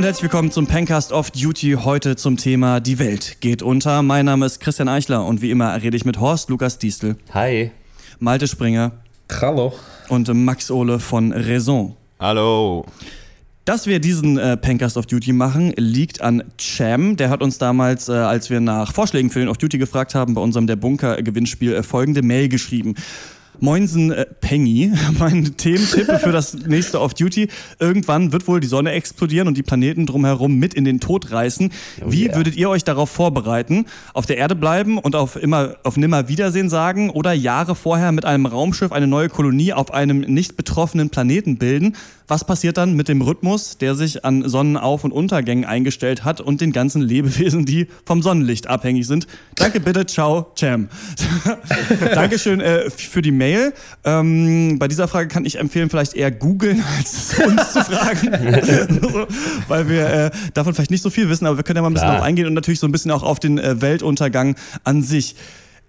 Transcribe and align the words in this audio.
Und 0.00 0.06
herzlich 0.06 0.22
willkommen 0.22 0.50
zum 0.50 0.66
Pencast 0.66 1.12
of 1.12 1.30
Duty. 1.30 1.76
Heute 1.84 2.16
zum 2.16 2.38
Thema 2.38 2.80
Die 2.80 2.98
Welt 2.98 3.42
geht 3.42 3.60
unter. 3.60 4.02
Mein 4.02 4.24
Name 4.24 4.46
ist 4.46 4.58
Christian 4.58 4.88
Eichler 4.88 5.26
und 5.26 5.42
wie 5.42 5.50
immer 5.50 5.74
rede 5.82 5.94
ich 5.94 6.06
mit 6.06 6.18
Horst 6.18 6.48
Lukas 6.48 6.78
Diestel. 6.78 7.16
Hi. 7.34 7.70
Malte 8.18 8.48
Springer. 8.48 8.92
Hallo. 9.30 9.74
Und 10.08 10.32
Max 10.32 10.70
Ole 10.70 11.00
von 11.00 11.32
Raison. 11.32 11.98
Hallo. 12.18 12.86
Dass 13.66 13.86
wir 13.86 14.00
diesen 14.00 14.38
äh, 14.38 14.56
Pencast 14.56 14.96
of 14.96 15.04
Duty 15.04 15.34
machen, 15.34 15.74
liegt 15.76 16.22
an 16.22 16.44
Cham. 16.56 17.18
Der 17.18 17.28
hat 17.28 17.42
uns 17.42 17.58
damals, 17.58 18.08
äh, 18.08 18.12
als 18.12 18.48
wir 18.48 18.60
nach 18.60 18.94
Vorschlägen 18.94 19.28
für 19.28 19.40
den 19.40 19.50
Off 19.50 19.58
Duty 19.58 19.76
gefragt 19.76 20.14
haben, 20.14 20.32
bei 20.32 20.40
unserem 20.40 20.66
Der 20.66 20.76
Bunker-Gewinnspiel 20.76 21.74
äh, 21.74 21.82
folgende 21.82 22.22
Mail 22.22 22.48
geschrieben. 22.48 22.94
Moinsen 23.60 24.10
äh, 24.10 24.26
Pengi, 24.40 24.92
mein 25.18 25.56
Thementipp 25.56 26.18
für 26.20 26.32
das 26.32 26.54
nächste 26.54 27.00
Off-Duty. 27.00 27.48
Irgendwann 27.78 28.32
wird 28.32 28.48
wohl 28.48 28.60
die 28.60 28.66
Sonne 28.66 28.92
explodieren 28.92 29.48
und 29.48 29.56
die 29.56 29.62
Planeten 29.62 30.06
drumherum 30.06 30.56
mit 30.56 30.74
in 30.74 30.84
den 30.84 31.00
Tod 31.00 31.30
reißen. 31.30 31.70
Oh 32.00 32.10
Wie 32.10 32.26
yeah. 32.26 32.36
würdet 32.36 32.56
ihr 32.56 32.70
euch 32.70 32.84
darauf 32.84 33.10
vorbereiten? 33.10 33.86
Auf 34.14 34.26
der 34.26 34.38
Erde 34.38 34.54
bleiben 34.54 34.98
und 34.98 35.14
auf 35.14 35.36
immer 35.36 35.76
auf 35.82 35.96
nimmer 35.96 36.28
Wiedersehen 36.28 36.68
sagen 36.68 37.10
oder 37.10 37.32
Jahre 37.32 37.74
vorher 37.74 38.12
mit 38.12 38.24
einem 38.24 38.46
Raumschiff 38.46 38.92
eine 38.92 39.06
neue 39.06 39.28
Kolonie 39.28 39.72
auf 39.72 39.92
einem 39.92 40.20
nicht 40.20 40.56
betroffenen 40.56 41.10
Planeten 41.10 41.56
bilden? 41.58 41.96
Was 42.30 42.44
passiert 42.44 42.76
dann 42.76 42.94
mit 42.94 43.08
dem 43.08 43.22
Rhythmus, 43.22 43.76
der 43.76 43.96
sich 43.96 44.24
an 44.24 44.48
Sonnenauf- 44.48 45.02
und 45.02 45.10
Untergängen 45.10 45.64
eingestellt 45.64 46.22
hat 46.24 46.40
und 46.40 46.60
den 46.60 46.70
ganzen 46.70 47.02
Lebewesen, 47.02 47.66
die 47.66 47.88
vom 48.04 48.22
Sonnenlicht 48.22 48.68
abhängig 48.68 49.08
sind? 49.08 49.26
Danke 49.56 49.80
bitte, 49.80 50.06
ciao, 50.06 50.52
Cham. 50.54 50.88
Dankeschön 52.14 52.60
äh, 52.60 52.88
für 52.88 53.20
die 53.20 53.32
Mail. 53.32 53.72
Ähm, 54.04 54.78
bei 54.78 54.86
dieser 54.86 55.08
Frage 55.08 55.26
kann 55.26 55.44
ich 55.44 55.58
empfehlen, 55.58 55.90
vielleicht 55.90 56.14
eher 56.14 56.30
googeln, 56.30 56.84
als 56.98 57.34
uns 57.44 57.72
zu 57.72 57.82
fragen. 57.82 59.00
so, 59.02 59.26
weil 59.66 59.88
wir 59.88 60.06
äh, 60.08 60.30
davon 60.54 60.72
vielleicht 60.72 60.92
nicht 60.92 61.02
so 61.02 61.10
viel 61.10 61.28
wissen, 61.28 61.46
aber 61.46 61.56
wir 61.56 61.64
können 61.64 61.78
ja 61.78 61.82
mal 61.82 61.88
ein 61.88 61.94
bisschen 61.94 62.06
Klar. 62.06 62.18
drauf 62.18 62.26
eingehen 62.26 62.46
und 62.46 62.54
natürlich 62.54 62.78
so 62.78 62.86
ein 62.86 62.92
bisschen 62.92 63.10
auch 63.10 63.24
auf 63.24 63.40
den 63.40 63.58
äh, 63.58 63.80
Weltuntergang 63.80 64.54
an 64.84 65.02
sich. 65.02 65.34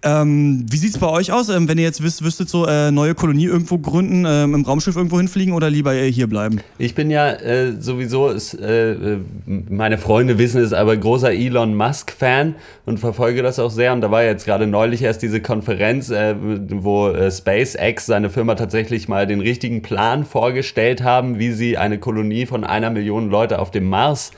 Ähm, 0.04 0.66
wie 0.68 0.76
sieht 0.78 0.94
es 0.94 0.98
bei 0.98 1.08
euch 1.08 1.30
aus, 1.30 1.48
ähm, 1.48 1.68
wenn 1.68 1.78
ihr 1.78 1.84
jetzt 1.84 2.02
wisst, 2.02 2.24
wüsstet, 2.24 2.48
so 2.48 2.66
äh, 2.66 2.90
neue 2.90 3.14
Kolonie 3.14 3.44
irgendwo 3.44 3.78
gründen, 3.78 4.24
ähm, 4.26 4.54
im 4.54 4.64
Raumschiff 4.64 4.96
irgendwo 4.96 5.18
hinfliegen 5.18 5.54
oder 5.54 5.70
lieber 5.70 5.94
äh, 5.94 6.10
hier 6.10 6.26
bleiben? 6.26 6.60
Ich 6.78 6.96
bin 6.96 7.08
ja 7.08 7.30
äh, 7.30 7.80
sowieso, 7.80 8.28
ist, 8.28 8.54
äh, 8.54 8.92
äh, 8.92 9.18
meine 9.46 9.98
Freunde 9.98 10.38
wissen 10.38 10.60
es, 10.60 10.72
aber 10.72 10.96
großer 10.96 11.32
Elon 11.32 11.76
Musk-Fan 11.76 12.56
und 12.84 12.98
verfolge 12.98 13.42
das 13.42 13.60
auch 13.60 13.70
sehr. 13.70 13.92
Und 13.92 14.00
da 14.00 14.10
war 14.10 14.24
jetzt 14.24 14.44
gerade 14.44 14.66
neulich 14.66 15.02
erst 15.02 15.22
diese 15.22 15.40
Konferenz, 15.40 16.10
äh, 16.10 16.34
wo 16.36 17.12
SpaceX, 17.30 18.06
seine 18.06 18.28
Firma, 18.28 18.56
tatsächlich 18.56 19.06
mal 19.06 19.28
den 19.28 19.40
richtigen 19.40 19.82
Plan 19.82 20.24
vorgestellt 20.24 21.04
haben, 21.04 21.38
wie 21.38 21.52
sie 21.52 21.78
eine 21.78 21.98
Kolonie 21.98 22.46
von 22.46 22.64
einer 22.64 22.90
Million 22.90 23.30
Leute 23.30 23.60
auf 23.60 23.70
dem 23.70 23.88
Mars 23.88 24.32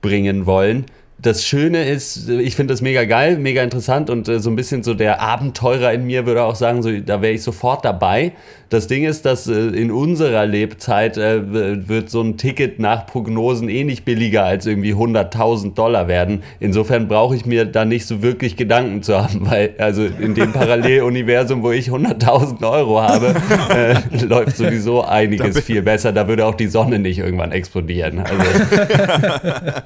bringen 0.00 0.46
wollen 0.46 0.86
das 1.20 1.44
Schöne 1.44 1.88
ist, 1.88 2.28
ich 2.28 2.54
finde 2.54 2.72
das 2.72 2.80
mega 2.80 3.04
geil, 3.04 3.38
mega 3.38 3.64
interessant 3.64 4.08
und 4.08 4.28
äh, 4.28 4.38
so 4.38 4.50
ein 4.50 4.56
bisschen 4.56 4.84
so 4.84 4.94
der 4.94 5.20
Abenteurer 5.20 5.92
in 5.92 6.06
mir 6.06 6.26
würde 6.26 6.44
auch 6.44 6.54
sagen, 6.54 6.80
so, 6.80 6.92
da 6.92 7.20
wäre 7.20 7.32
ich 7.32 7.42
sofort 7.42 7.84
dabei. 7.84 8.32
Das 8.68 8.86
Ding 8.86 9.04
ist, 9.04 9.24
dass 9.24 9.48
äh, 9.48 9.54
in 9.54 9.90
unserer 9.90 10.46
Lebzeit 10.46 11.16
äh, 11.16 11.88
wird 11.88 12.08
so 12.10 12.20
ein 12.22 12.36
Ticket 12.36 12.78
nach 12.78 13.06
Prognosen 13.06 13.68
eh 13.68 13.82
nicht 13.82 14.04
billiger 14.04 14.44
als 14.44 14.66
irgendwie 14.66 14.94
100.000 14.94 15.74
Dollar 15.74 16.06
werden. 16.06 16.44
Insofern 16.60 17.08
brauche 17.08 17.34
ich 17.34 17.44
mir 17.46 17.64
da 17.64 17.84
nicht 17.84 18.06
so 18.06 18.22
wirklich 18.22 18.56
Gedanken 18.56 19.02
zu 19.02 19.20
haben, 19.20 19.50
weil 19.50 19.74
also 19.78 20.04
in 20.04 20.36
dem 20.36 20.52
Paralleluniversum, 20.52 21.64
wo 21.64 21.72
ich 21.72 21.90
100.000 21.90 22.70
Euro 22.70 23.02
habe, 23.02 23.34
äh, 23.70 23.96
läuft 24.24 24.56
sowieso 24.56 25.02
einiges 25.02 25.58
viel 25.60 25.82
besser. 25.82 26.12
Da 26.12 26.28
würde 26.28 26.46
auch 26.46 26.54
die 26.54 26.68
Sonne 26.68 27.00
nicht 27.00 27.18
irgendwann 27.18 27.50
explodieren. 27.50 28.20
Also. 28.20 28.34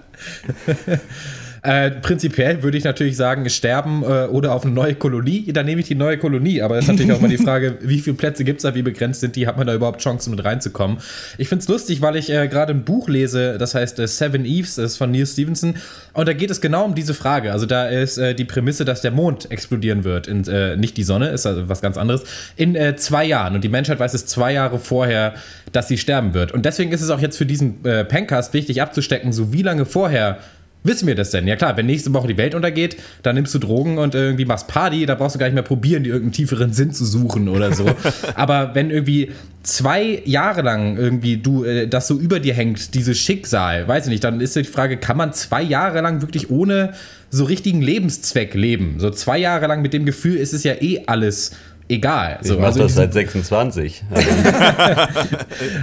Äh, 1.64 1.92
prinzipiell 1.92 2.64
würde 2.64 2.76
ich 2.76 2.82
natürlich 2.82 3.16
sagen, 3.16 3.48
sterben 3.48 4.02
äh, 4.02 4.26
oder 4.26 4.52
auf 4.52 4.64
eine 4.64 4.74
neue 4.74 4.96
Kolonie. 4.96 5.52
Dann 5.52 5.64
nehme 5.64 5.80
ich 5.80 5.86
die 5.86 5.94
neue 5.94 6.18
Kolonie. 6.18 6.60
Aber 6.60 6.76
es 6.76 6.86
ist 6.86 6.88
natürlich 6.88 7.12
auch 7.12 7.20
mal 7.20 7.28
die 7.28 7.38
Frage, 7.44 7.78
wie 7.82 8.00
viele 8.00 8.16
Plätze 8.16 8.42
gibt 8.42 8.58
es 8.58 8.62
da, 8.64 8.74
wie 8.74 8.82
begrenzt 8.82 9.20
sind 9.20 9.36
die? 9.36 9.46
Hat 9.46 9.56
man 9.56 9.68
da 9.68 9.74
überhaupt 9.74 10.02
Chancen 10.02 10.32
mit 10.32 10.44
reinzukommen? 10.44 10.98
Ich 11.38 11.48
finde 11.48 11.62
es 11.62 11.68
lustig, 11.68 12.02
weil 12.02 12.16
ich 12.16 12.30
äh, 12.30 12.48
gerade 12.48 12.72
ein 12.72 12.82
Buch 12.82 13.08
lese, 13.08 13.58
das 13.58 13.76
heißt 13.76 14.00
äh, 14.00 14.08
Seven 14.08 14.44
Eves, 14.44 14.74
das 14.74 14.92
ist 14.92 14.96
von 14.96 15.12
Neil 15.12 15.24
Stevenson. 15.24 15.76
Und 16.14 16.26
da 16.26 16.32
geht 16.32 16.50
es 16.50 16.60
genau 16.60 16.84
um 16.84 16.96
diese 16.96 17.14
Frage. 17.14 17.52
Also 17.52 17.66
da 17.66 17.86
ist 17.86 18.18
äh, 18.18 18.34
die 18.34 18.44
Prämisse, 18.44 18.84
dass 18.84 19.00
der 19.00 19.12
Mond 19.12 19.48
explodieren 19.52 20.02
wird. 20.02 20.26
In, 20.26 20.44
äh, 20.48 20.76
nicht 20.76 20.96
die 20.96 21.04
Sonne, 21.04 21.28
ist 21.28 21.46
also 21.46 21.68
was 21.68 21.80
ganz 21.80 21.96
anderes. 21.96 22.24
In 22.56 22.76
zwei 22.96 23.24
Jahren. 23.24 23.54
Und 23.54 23.62
die 23.62 23.68
Menschheit 23.68 24.00
weiß 24.00 24.14
es 24.14 24.26
zwei 24.26 24.52
Jahre 24.52 24.80
vorher, 24.80 25.34
dass 25.70 25.86
sie 25.86 25.96
sterben 25.96 26.34
wird. 26.34 26.50
Und 26.50 26.64
deswegen 26.64 26.90
ist 26.90 27.02
es 27.02 27.10
auch 27.10 27.20
jetzt 27.20 27.36
für 27.36 27.46
diesen 27.46 27.84
äh, 27.84 28.04
Pencast 28.04 28.52
wichtig 28.52 28.82
abzustecken, 28.82 29.32
so 29.32 29.52
wie 29.52 29.62
lange 29.62 29.84
vorher 29.84 30.38
Wissen 30.84 31.06
wir 31.06 31.14
das 31.14 31.30
denn? 31.30 31.46
Ja 31.46 31.56
klar, 31.56 31.76
wenn 31.76 31.86
nächste 31.86 32.12
Woche 32.12 32.28
die 32.28 32.36
Welt 32.36 32.54
untergeht, 32.54 32.96
dann 33.22 33.36
nimmst 33.36 33.54
du 33.54 33.58
Drogen 33.58 33.98
und 33.98 34.14
irgendwie 34.14 34.44
machst 34.44 34.66
Party, 34.66 35.06
da 35.06 35.14
brauchst 35.14 35.36
du 35.36 35.38
gar 35.38 35.46
nicht 35.46 35.54
mehr 35.54 35.62
probieren, 35.62 36.02
die 36.02 36.10
irgendeinen 36.10 36.32
tieferen 36.32 36.72
Sinn 36.72 36.92
zu 36.92 37.04
suchen 37.04 37.48
oder 37.48 37.72
so. 37.72 37.86
Aber 38.34 38.74
wenn 38.74 38.90
irgendwie 38.90 39.30
zwei 39.62 40.22
Jahre 40.24 40.62
lang 40.62 40.96
irgendwie 40.96 41.36
du 41.36 41.64
äh, 41.64 41.86
das 41.86 42.08
so 42.08 42.18
über 42.18 42.40
dir 42.40 42.54
hängt, 42.54 42.94
dieses 42.94 43.18
Schicksal, 43.18 43.86
weiß 43.86 44.06
ich 44.06 44.10
nicht, 44.10 44.24
dann 44.24 44.40
ist 44.40 44.56
die 44.56 44.64
Frage, 44.64 44.96
kann 44.96 45.16
man 45.16 45.32
zwei 45.32 45.62
Jahre 45.62 46.00
lang 46.00 46.20
wirklich 46.20 46.50
ohne 46.50 46.94
so 47.30 47.44
richtigen 47.44 47.80
Lebenszweck 47.80 48.54
leben? 48.54 48.96
So 48.98 49.10
zwei 49.10 49.38
Jahre 49.38 49.68
lang 49.68 49.82
mit 49.82 49.92
dem 49.92 50.04
Gefühl, 50.04 50.36
es 50.38 50.52
ist 50.52 50.64
ja 50.64 50.74
eh 50.80 51.04
alles 51.06 51.52
egal. 51.92 52.38
Ich 52.40 52.48
so, 52.48 52.54
mache 52.54 52.66
also 52.66 52.80
das 52.80 52.94
seit 52.94 53.12
26. 53.12 54.02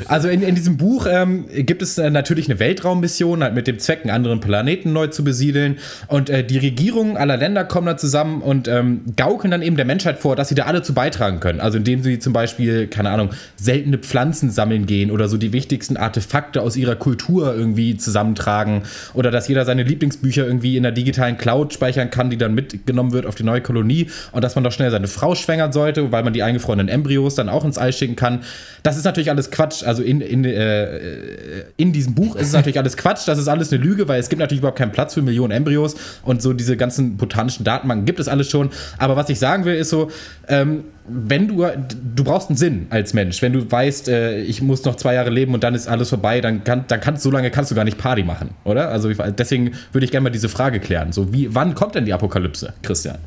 also 0.08 0.28
in, 0.28 0.42
in 0.50 0.56
diesem 0.56 0.78
Buch 0.78 1.08
ähm, 1.09 1.46
gibt 1.50 1.81
es 1.81 1.97
äh, 1.97 2.09
natürlich 2.09 2.50
eine 2.50 2.59
Weltraummission, 2.59 3.44
halt 3.44 3.53
mit 3.53 3.68
dem 3.68 3.80
Zweck, 3.80 4.02
einen 4.02 4.09
anderen 4.09 4.40
Planeten 4.40 4.92
neu 4.92 5.08
zu 5.08 5.24
besiedeln. 5.24 5.78
Und 6.08 6.30
äh, 6.30 6.44
die 6.44 6.58
Regierungen 6.58 7.16
aller 7.16 7.38
Länder 7.38 7.64
kommen 7.64 7.88
da 7.88 7.98
zusammen 7.98 8.42
und 8.42 8.68
ähm, 8.68 9.02
gaukeln 9.16 9.52
dann 9.52 9.62
eben 9.62 9.75
der 9.75 9.86
Menschheit 9.86 10.19
vor, 10.19 10.36
dass 10.36 10.50
sie 10.50 10.56
da 10.56 10.64
alle 10.64 10.81
zu 10.81 10.94
beitragen 10.94 11.40
können. 11.40 11.59
Also 11.59 11.78
indem 11.78 12.03
sie 12.03 12.19
zum 12.19 12.34
Beispiel, 12.34 12.88
keine 12.88 13.12
Ahnung, 13.12 13.30
seltene 13.56 14.00
Pflanzen 14.00 14.50
sammeln 14.50 14.86
gehen 14.88 15.12
oder 15.12 15.30
so 15.30 15.38
die 15.38 15.53
wichtigsten 15.53 15.96
Artefakte 15.96 16.62
aus 16.62 16.75
ihrer 16.75 16.96
Kultur 16.96 17.56
irgendwie 17.56 17.98
zusammentragen. 17.98 18.84
Oder 19.14 19.31
dass 19.31 19.48
jeder 19.48 19.66
seine 19.66 19.84
Lieblingsbücher 19.84 20.46
irgendwie 20.46 20.75
in 20.75 20.84
der 20.84 20.92
digitalen 20.92 21.38
Cloud 21.38 21.74
speichern 21.74 22.09
kann, 22.09 22.30
die 22.30 22.38
dann 22.38 22.56
mitgenommen 22.56 23.12
wird 23.12 23.25
auf 23.25 23.36
die 23.36 23.44
neue 23.44 23.62
Kolonie. 23.62 24.09
Und 24.31 24.44
dass 24.44 24.56
man 24.56 24.64
doch 24.64 24.72
schnell 24.72 24.90
seine 24.90 25.08
Frau 25.08 25.36
schwängern 25.36 25.72
sollte 25.72 25.99
Seite, 26.00 26.12
weil 26.12 26.24
man 26.24 26.34
die 26.34 26.44
eingefrorenen 26.44 26.88
Embryos 26.88 27.36
dann 27.36 27.50
auch 27.50 27.66
ins 27.66 27.78
All 27.78 27.94
schicken 27.94 28.16
kann. 28.16 28.42
Das 28.84 28.98
ist 28.98 29.04
natürlich 29.04 29.30
alles 29.30 29.52
Quatsch. 29.52 29.84
Also 29.84 30.04
in, 30.04 30.22
in, 30.22 30.46
äh, 30.46 31.66
in 31.78 31.92
diesem 31.92 32.16
Buch 32.16 32.36
ist 32.36 32.48
es 32.48 32.54
natürlich 32.54 32.78
alles 32.78 32.98
Quatsch. 32.98 33.28
Das 33.28 33.38
ist 33.38 33.48
alles 33.48 33.72
eine 33.72 33.84
Lüge, 33.84 34.08
weil 34.08 34.20
es 34.20 34.30
gibt 34.30 34.40
natürlich 34.40 34.60
überhaupt 34.60 34.78
keinen 34.78 34.92
Platz 34.92 35.14
für 35.14 35.22
Millionen 35.22 35.52
Embryos 35.52 35.96
und 36.24 36.42
so 36.42 36.54
diese 36.54 36.78
ganzen 36.78 37.18
botanischen 37.18 37.64
Datenbanken 37.64 38.06
gibt 38.06 38.20
es 38.20 38.28
alles 38.28 38.50
schon. 38.50 38.70
Aber 38.98 39.16
was 39.16 39.30
ich 39.30 39.40
sagen 39.40 39.66
will, 39.66 39.76
ist 39.76 39.90
so, 39.90 40.10
ähm, 40.48 40.86
wenn 41.12 41.48
du, 41.48 41.66
du 42.16 42.24
brauchst 42.24 42.50
einen 42.50 42.58
Sinn 42.58 42.88
als 42.92 43.14
Mensch. 43.14 43.42
Wenn 43.42 43.54
du 43.54 43.70
weißt, 43.70 44.10
äh, 44.10 44.42
ich 44.42 44.62
muss 44.62 44.86
noch 44.86 44.96
zwei 44.96 45.16
Jahre 45.16 45.31
leben 45.31 45.54
und 45.56 45.64
dann 45.64 45.74
ist 45.74 45.88
alles 45.88 46.10
vorbei, 46.10 46.40
dann, 46.40 46.64
kann, 46.64 46.86
dann 46.88 47.02
kannst 47.02 47.24
so 47.24 47.31
lange 47.31 47.50
kannst 47.50 47.72
du 47.72 47.76
gar 47.76 47.84
nicht 47.84 47.98
Party 47.98 48.24
machen, 48.24 48.52
oder? 48.64 48.90
Also 48.90 49.10
deswegen 49.10 49.72
würde 49.92 50.06
ich 50.06 50.12
gerne 50.12 50.26
mal 50.26 50.30
diese 50.30 50.50
Frage 50.50 50.80
klären. 50.80 51.12
So, 51.12 51.34
wie, 51.34 51.54
wann 51.54 51.74
kommt 51.74 51.96
denn 51.96 52.06
die 52.06 52.14
Apokalypse, 52.14 52.74
Christian? 52.84 53.18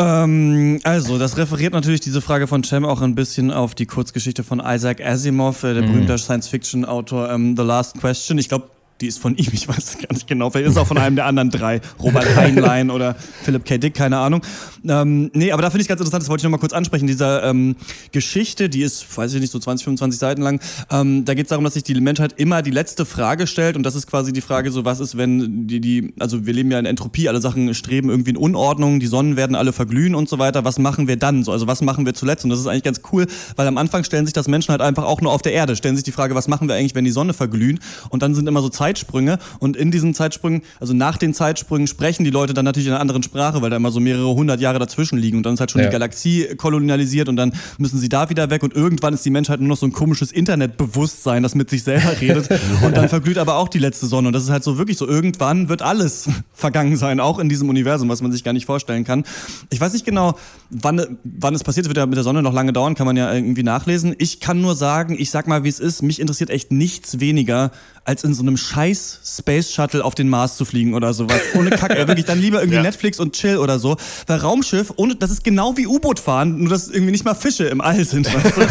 Ähm, 0.00 0.80
also, 0.82 1.18
das 1.18 1.36
referiert 1.36 1.74
natürlich 1.74 2.00
diese 2.00 2.20
Frage 2.20 2.46
von 2.46 2.64
Cem 2.64 2.84
auch 2.86 3.02
ein 3.02 3.14
bisschen 3.14 3.50
auf 3.50 3.74
die 3.74 3.86
Kurzgeschichte 3.86 4.42
von 4.44 4.60
Isaac 4.64 5.04
Asimov, 5.04 5.62
äh, 5.62 5.74
der 5.74 5.82
mhm. 5.82 5.86
berühmte 5.88 6.18
Science-Fiction-Autor 6.18 7.30
ähm, 7.30 7.56
The 7.56 7.62
Last 7.62 8.00
Question. 8.00 8.38
Ich 8.38 8.48
glaube, 8.48 8.70
die 9.00 9.06
ist 9.06 9.18
von 9.18 9.34
ihm, 9.36 9.48
ich 9.52 9.68
weiß 9.68 9.78
es 9.78 9.98
gar 9.98 10.12
nicht 10.12 10.26
genau. 10.26 10.50
Vielleicht 10.50 10.70
ist 10.70 10.76
auch 10.76 10.86
von 10.86 10.98
einem 10.98 11.16
der 11.16 11.26
anderen 11.26 11.50
drei. 11.50 11.80
Robert 12.02 12.36
Heinlein 12.36 12.90
oder 12.90 13.16
Philip 13.42 13.64
K. 13.64 13.78
Dick, 13.78 13.94
keine 13.94 14.18
Ahnung. 14.18 14.42
Ähm, 14.86 15.30
nee, 15.34 15.52
aber 15.52 15.62
da 15.62 15.70
finde 15.70 15.82
ich 15.82 15.88
ganz 15.88 16.00
interessant, 16.00 16.22
das 16.22 16.28
wollte 16.28 16.40
ich 16.40 16.44
nochmal 16.44 16.60
kurz 16.60 16.72
ansprechen. 16.72 17.06
Diese 17.06 17.42
ähm, 17.44 17.76
Geschichte, 18.12 18.68
die 18.68 18.82
ist, 18.82 19.16
weiß 19.16 19.34
ich 19.34 19.40
nicht, 19.40 19.50
so 19.50 19.58
20, 19.58 19.84
25 19.84 20.18
Seiten 20.18 20.42
lang. 20.42 20.60
Ähm, 20.90 21.24
da 21.24 21.34
geht 21.34 21.46
es 21.46 21.50
darum, 21.50 21.64
dass 21.64 21.74
sich 21.74 21.82
die 21.82 21.98
Menschheit 22.00 22.34
immer 22.36 22.62
die 22.62 22.70
letzte 22.70 23.04
Frage 23.04 23.46
stellt. 23.46 23.76
Und 23.76 23.82
das 23.82 23.94
ist 23.94 24.06
quasi 24.06 24.32
die 24.32 24.40
Frage, 24.40 24.70
so 24.70 24.84
was 24.84 25.00
ist, 25.00 25.16
wenn 25.16 25.66
die, 25.66 25.80
die, 25.80 26.14
also 26.18 26.46
wir 26.46 26.54
leben 26.54 26.70
ja 26.70 26.78
in 26.78 26.86
Entropie, 26.86 27.28
alle 27.28 27.40
Sachen 27.40 27.74
streben 27.74 28.10
irgendwie 28.10 28.30
in 28.30 28.36
Unordnung, 28.36 29.00
die 29.00 29.06
Sonnen 29.06 29.36
werden 29.36 29.56
alle 29.56 29.72
verglühen 29.72 30.14
und 30.14 30.28
so 30.28 30.38
weiter. 30.38 30.64
Was 30.64 30.78
machen 30.78 31.08
wir 31.08 31.16
dann? 31.16 31.44
So, 31.44 31.52
also 31.52 31.66
was 31.66 31.82
machen 31.82 32.06
wir 32.06 32.14
zuletzt? 32.14 32.44
Und 32.44 32.50
das 32.50 32.60
ist 32.60 32.66
eigentlich 32.66 32.84
ganz 32.84 33.00
cool, 33.12 33.26
weil 33.56 33.66
am 33.66 33.78
Anfang 33.78 34.04
stellen 34.04 34.26
sich 34.26 34.32
das 34.32 34.48
Menschen 34.48 34.70
halt 34.70 34.80
einfach 34.80 35.04
auch 35.04 35.20
nur 35.20 35.32
auf 35.32 35.42
der 35.42 35.52
Erde, 35.52 35.76
stellen 35.76 35.96
sich 35.96 36.04
die 36.04 36.12
Frage, 36.12 36.34
was 36.34 36.48
machen 36.48 36.68
wir 36.68 36.74
eigentlich, 36.74 36.94
wenn 36.94 37.04
die 37.04 37.10
Sonne 37.10 37.32
verglühen? 37.32 37.80
Und 38.10 38.22
dann 38.22 38.34
sind 38.34 38.48
immer 38.48 38.62
so 38.62 38.68
Zeiten, 38.68 38.89
Zeitsprünge 38.90 39.38
und 39.60 39.76
in 39.76 39.90
diesen 39.90 40.14
Zeitsprüngen, 40.14 40.62
also 40.80 40.94
nach 40.94 41.16
den 41.16 41.32
Zeitsprüngen 41.32 41.86
sprechen 41.86 42.24
die 42.24 42.30
Leute 42.30 42.54
dann 42.54 42.64
natürlich 42.64 42.88
in 42.88 42.92
einer 42.92 43.00
anderen 43.00 43.22
Sprache, 43.22 43.62
weil 43.62 43.70
da 43.70 43.76
immer 43.76 43.92
so 43.92 44.00
mehrere 44.00 44.34
hundert 44.34 44.60
Jahre 44.60 44.78
dazwischen 44.78 45.18
liegen 45.18 45.36
und 45.36 45.44
dann 45.44 45.54
ist 45.54 45.60
halt 45.60 45.70
schon 45.70 45.80
ja. 45.80 45.86
die 45.86 45.92
Galaxie 45.92 46.48
kolonialisiert 46.56 47.28
und 47.28 47.36
dann 47.36 47.52
müssen 47.78 47.98
sie 47.98 48.08
da 48.08 48.30
wieder 48.30 48.50
weg 48.50 48.62
und 48.64 48.74
irgendwann 48.74 49.14
ist 49.14 49.24
die 49.24 49.30
Menschheit 49.30 49.60
nur 49.60 49.68
noch 49.68 49.76
so 49.76 49.86
ein 49.86 49.92
komisches 49.92 50.32
Internetbewusstsein, 50.32 51.42
das 51.42 51.54
mit 51.54 51.70
sich 51.70 51.84
selber 51.84 52.20
redet 52.20 52.48
und 52.84 52.96
dann 52.96 53.08
verglüht 53.08 53.38
aber 53.38 53.56
auch 53.56 53.68
die 53.68 53.78
letzte 53.78 54.06
Sonne 54.06 54.28
und 54.28 54.34
das 54.34 54.42
ist 54.42 54.50
halt 54.50 54.64
so 54.64 54.76
wirklich 54.76 54.96
so, 54.98 55.06
irgendwann 55.06 55.68
wird 55.68 55.82
alles 55.82 56.28
vergangen 56.52 56.96
sein, 56.96 57.20
auch 57.20 57.38
in 57.38 57.48
diesem 57.48 57.68
Universum, 57.68 58.08
was 58.08 58.22
man 58.22 58.32
sich 58.32 58.42
gar 58.42 58.52
nicht 58.52 58.66
vorstellen 58.66 59.04
kann. 59.04 59.24
Ich 59.70 59.80
weiß 59.80 59.92
nicht 59.92 60.04
genau, 60.04 60.36
wann, 60.70 61.18
wann 61.22 61.54
es 61.54 61.62
passiert, 61.62 61.86
wird 61.86 61.96
ja 61.96 62.06
mit 62.06 62.16
der 62.16 62.24
Sonne 62.24 62.42
noch 62.42 62.52
lange 62.52 62.72
dauern, 62.72 62.94
kann 62.94 63.06
man 63.06 63.16
ja 63.16 63.32
irgendwie 63.32 63.62
nachlesen. 63.62 64.16
Ich 64.18 64.40
kann 64.40 64.60
nur 64.60 64.74
sagen, 64.74 65.16
ich 65.18 65.30
sag 65.30 65.46
mal, 65.46 65.62
wie 65.62 65.68
es 65.68 65.78
ist, 65.78 66.02
mich 66.02 66.20
interessiert 66.20 66.50
echt 66.50 66.72
nichts 66.72 67.20
weniger 67.20 67.70
als 68.10 68.24
in 68.24 68.34
so 68.34 68.42
einem 68.42 68.56
scheiß 68.56 69.20
Space 69.38 69.72
Shuttle 69.72 70.04
auf 70.04 70.16
den 70.16 70.28
Mars 70.28 70.56
zu 70.56 70.64
fliegen 70.64 70.94
oder 70.94 71.14
sowas. 71.14 71.40
Ohne 71.54 71.70
Kacke. 71.70 71.94
wirklich, 72.08 72.26
dann 72.26 72.40
lieber 72.40 72.58
irgendwie 72.58 72.78
ja. 72.78 72.82
Netflix 72.82 73.20
und 73.20 73.34
Chill 73.34 73.56
oder 73.56 73.78
so. 73.78 73.96
Weil 74.26 74.38
Raumschiff, 74.38 74.92
ohne, 74.96 75.14
das 75.14 75.30
ist 75.30 75.44
genau 75.44 75.76
wie 75.76 75.86
U-Boot 75.86 76.18
fahren, 76.18 76.58
nur 76.58 76.70
dass 76.70 76.88
irgendwie 76.88 77.12
nicht 77.12 77.24
mal 77.24 77.34
Fische 77.34 77.66
im 77.66 77.80
All 77.80 78.04
sind. 78.04 78.26
Weißt 78.26 78.56
du? 78.56 78.62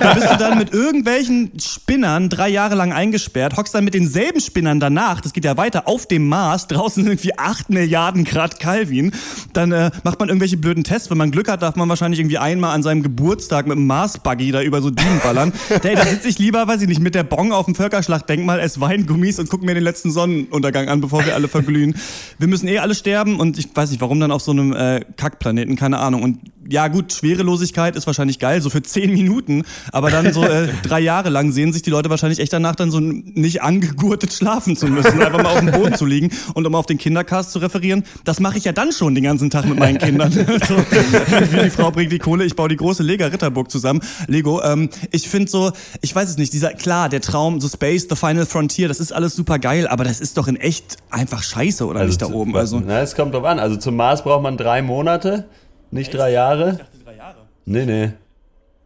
da 0.00 0.14
bist 0.14 0.30
du 0.30 0.38
dann 0.38 0.56
mit 0.56 0.72
irgendwelchen 0.72 1.52
Spinnern 1.60 2.30
drei 2.30 2.48
Jahre 2.48 2.74
lang 2.74 2.94
eingesperrt, 2.94 3.58
hockst 3.58 3.74
dann 3.74 3.84
mit 3.84 3.92
denselben 3.92 4.40
Spinnern 4.40 4.80
danach, 4.80 5.20
das 5.20 5.34
geht 5.34 5.44
ja 5.44 5.58
weiter, 5.58 5.86
auf 5.86 6.06
dem 6.06 6.26
Mars, 6.26 6.66
draußen 6.66 7.06
irgendwie 7.06 7.38
8 7.38 7.68
Milliarden 7.68 8.24
Grad 8.24 8.58
Kelvin. 8.58 9.12
Dann 9.52 9.72
äh, 9.72 9.90
macht 10.04 10.20
man 10.20 10.30
irgendwelche 10.30 10.56
blöden 10.56 10.84
Tests. 10.84 11.10
Wenn 11.10 11.18
man 11.18 11.32
Glück 11.32 11.50
hat, 11.50 11.60
darf 11.60 11.76
man 11.76 11.86
wahrscheinlich 11.90 12.18
irgendwie 12.18 12.38
einmal 12.38 12.74
an 12.74 12.82
seinem 12.82 13.02
Geburtstag 13.02 13.66
mit 13.66 13.76
einem 13.76 13.86
Mars-Buggy 13.86 14.52
da 14.52 14.62
über 14.62 14.80
so 14.80 14.88
Dünen 14.88 15.20
ballern. 15.22 15.52
hey, 15.82 15.96
da 15.96 16.06
sitze 16.06 16.28
ich 16.28 16.38
lieber, 16.38 16.66
weiß 16.66 16.80
ich 16.80 16.88
nicht, 16.88 17.02
mit 17.02 17.14
der 17.14 17.24
Bong 17.24 17.52
auf 17.52 17.66
dem 17.66 17.74
Völkerschlachtdenkmal, 17.74 18.58
esse 18.58 18.80
Weingummis 18.86 19.38
und 19.38 19.50
gucke 19.50 19.64
mir 19.64 19.74
den 19.74 19.82
letzten 19.82 20.10
Sonnenuntergang 20.10 20.88
an, 20.88 21.00
bevor 21.00 21.24
wir 21.26 21.34
alle 21.34 21.48
verglühen. 21.48 21.94
Wir 22.38 22.48
müssen 22.48 22.68
eh 22.68 22.78
alle 22.78 22.94
sterben 22.94 23.40
und 23.40 23.58
ich 23.58 23.68
weiß 23.74 23.90
nicht, 23.90 24.00
warum 24.00 24.20
dann 24.20 24.30
auf 24.30 24.42
so 24.42 24.52
einem 24.52 24.72
äh, 24.72 25.00
Kackplaneten, 25.16 25.76
keine 25.76 25.98
Ahnung. 25.98 26.22
Und 26.22 26.38
ja 26.68 26.88
gut, 26.88 27.12
Schwerelosigkeit 27.12 27.96
ist 27.96 28.06
wahrscheinlich 28.06 28.38
geil, 28.38 28.60
so 28.60 28.70
für 28.70 28.82
zehn 28.82 29.12
Minuten, 29.12 29.64
aber 29.92 30.10
dann 30.10 30.32
so 30.32 30.44
äh, 30.44 30.68
drei 30.82 31.00
Jahre 31.00 31.28
lang 31.28 31.52
sehen 31.52 31.72
sich 31.72 31.82
die 31.82 31.90
Leute 31.90 32.10
wahrscheinlich 32.10 32.40
echt 32.40 32.52
danach 32.52 32.74
dann 32.74 32.90
so 32.90 33.00
nicht 33.00 33.62
angegurtet 33.62 34.32
schlafen 34.32 34.76
zu 34.76 34.86
müssen, 34.86 35.20
einfach 35.20 35.42
mal 35.42 35.52
auf 35.52 35.60
dem 35.60 35.72
Boden 35.72 35.94
zu 35.94 36.06
liegen 36.06 36.30
und 36.54 36.66
um 36.66 36.74
auf 36.74 36.86
den 36.86 36.98
Kindercast 36.98 37.52
zu 37.52 37.58
referieren, 37.58 38.04
das 38.24 38.40
mache 38.40 38.58
ich 38.58 38.64
ja 38.64 38.72
dann 38.72 38.92
schon 38.92 39.14
den 39.14 39.24
ganzen 39.24 39.50
Tag 39.50 39.66
mit 39.66 39.78
meinen 39.78 39.98
Kindern. 39.98 40.32
so, 40.32 40.38
wie 40.38 41.64
die 41.64 41.70
Frau 41.70 41.90
bringt 41.90 42.12
die 42.12 42.18
Kohle, 42.18 42.44
ich 42.44 42.56
baue 42.56 42.68
die 42.68 42.76
große 42.76 43.02
Lega 43.02 43.26
Ritterburg 43.26 43.70
zusammen, 43.70 44.00
Lego. 44.26 44.62
Ähm, 44.62 44.88
ich 45.10 45.28
finde 45.28 45.50
so, 45.50 45.72
ich 46.00 46.14
weiß 46.14 46.28
es 46.28 46.36
nicht, 46.38 46.52
dieser, 46.52 46.72
klar, 46.74 47.08
der 47.08 47.20
Traum, 47.20 47.60
so 47.60 47.68
Space, 47.68 48.06
The 48.08 48.16
Final 48.16 48.46
Frontier, 48.46 48.88
das 48.88 49.00
ist 49.00 49.12
alles 49.12 49.34
super 49.34 49.58
geil, 49.58 49.86
aber 49.88 50.04
das 50.04 50.20
ist 50.20 50.36
doch 50.36 50.48
in 50.48 50.56
echt 50.56 50.96
einfach 51.10 51.42
scheiße, 51.42 51.86
oder 51.86 52.00
also 52.00 52.08
nicht 52.08 52.22
da 52.22 52.26
oben? 52.26 52.56
Also, 52.56 52.82
na, 52.84 53.00
es 53.00 53.14
kommt 53.14 53.34
drauf 53.34 53.44
an, 53.44 53.58
also 53.58 53.76
zum 53.76 53.96
Mars 53.96 54.22
braucht 54.22 54.42
man 54.42 54.56
drei 54.56 54.82
Monate. 54.82 55.46
Nicht 55.90 56.08
Echt? 56.08 56.18
drei 56.18 56.32
Jahre? 56.32 56.72
Ich 56.72 56.78
dachte 56.78 56.98
drei 57.04 57.16
Jahre. 57.16 57.36
Nee, 57.64 57.86
nee. 57.86 58.12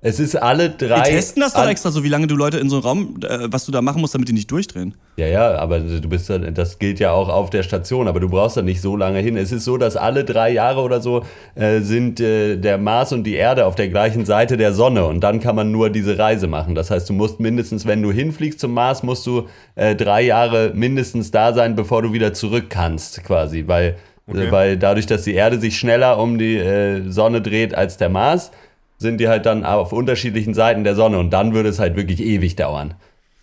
Es 0.03 0.19
ist 0.19 0.35
alle 0.35 0.71
drei. 0.71 1.03
Die 1.03 1.11
testen 1.11 1.43
das 1.43 1.53
doch 1.53 1.69
extra 1.69 1.91
so, 1.91 2.03
wie 2.03 2.09
lange 2.09 2.27
du 2.27 2.35
Leute 2.35 2.57
in 2.57 2.71
so 2.71 2.77
einem 2.77 2.85
Raum, 2.85 3.17
äh, 3.23 3.49
was 3.51 3.67
du 3.67 3.73
da 3.73 3.83
machen 3.83 4.01
musst, 4.01 4.15
damit 4.15 4.29
die 4.29 4.33
nicht 4.33 4.51
durchdrehen. 4.51 4.95
Ja, 5.19 5.27
ja, 5.27 5.57
aber 5.57 5.81
du 5.81 6.09
bist 6.09 6.31
dann, 6.31 6.55
das 6.55 6.79
gilt 6.79 7.01
ja 7.01 7.13
auch 7.13 7.29
auf 7.29 7.51
der 7.51 7.63
Station, 7.63 8.09
aber 8.09 8.19
du 8.19 8.31
brauchst 8.31 8.57
da 8.57 8.63
nicht 8.63 8.81
so 8.81 8.97
lange 8.97 9.19
hin. 9.19 9.37
Es 9.37 9.53
ist 9.53 9.67
so, 9.67 9.77
dass 9.77 9.99
alle 9.99 10.25
drei 10.25 10.53
Jahre 10.53 10.81
oder 10.81 11.03
so 11.03 11.27
äh, 11.55 11.81
sind 11.81 12.19
äh, 12.19 12.57
der 12.57 12.79
Mars 12.79 13.13
und 13.13 13.25
die 13.25 13.35
Erde 13.35 13.67
auf 13.67 13.75
der 13.75 13.89
gleichen 13.89 14.25
Seite 14.25 14.57
der 14.57 14.73
Sonne 14.73 15.05
und 15.05 15.21
dann 15.21 15.39
kann 15.39 15.55
man 15.55 15.71
nur 15.71 15.91
diese 15.91 16.17
Reise 16.17 16.47
machen. 16.47 16.75
Das 16.75 16.91
heißt, 16.91 17.07
du 17.11 17.13
musst 17.13 17.39
mindestens, 17.39 17.87
wenn 17.87 18.01
du 18.01 18.11
hinfliegst 18.11 18.59
zum 18.59 18.73
Mars, 18.73 19.03
musst 19.03 19.27
du 19.27 19.49
äh, 19.75 19.95
drei 19.95 20.23
Jahre 20.23 20.73
mindestens 20.75 21.31
da 21.31 21.53
sein, 21.53 21.77
bevor 21.77 22.01
du 22.01 22.15
wieder 22.15 22.33
zurück 22.33 22.71
kannst, 22.71 23.23
quasi, 23.23 23.65
weil 23.67 23.97
Okay. 24.31 24.51
Weil 24.51 24.77
dadurch, 24.77 25.07
dass 25.07 25.23
die 25.23 25.35
Erde 25.35 25.59
sich 25.59 25.79
schneller 25.79 26.19
um 26.19 26.39
die 26.39 26.57
äh, 26.57 27.11
Sonne 27.11 27.43
dreht 27.43 27.75
als 27.75 27.97
der 27.97 28.09
Mars, 28.09 28.51
sind 28.99 29.19
die 29.19 29.29
halt 29.29 29.47
dann 29.47 29.65
auf 29.65 29.93
unterschiedlichen 29.93 30.55
Seiten 30.55 30.85
der 30.85 30.95
Sonne 30.95 31.19
und 31.19 31.31
dann 31.31 31.55
würde 31.55 31.69
es 31.69 31.79
halt 31.79 31.97
wirklich 31.97 32.21
ewig 32.21 32.57
dauern. 32.57 32.95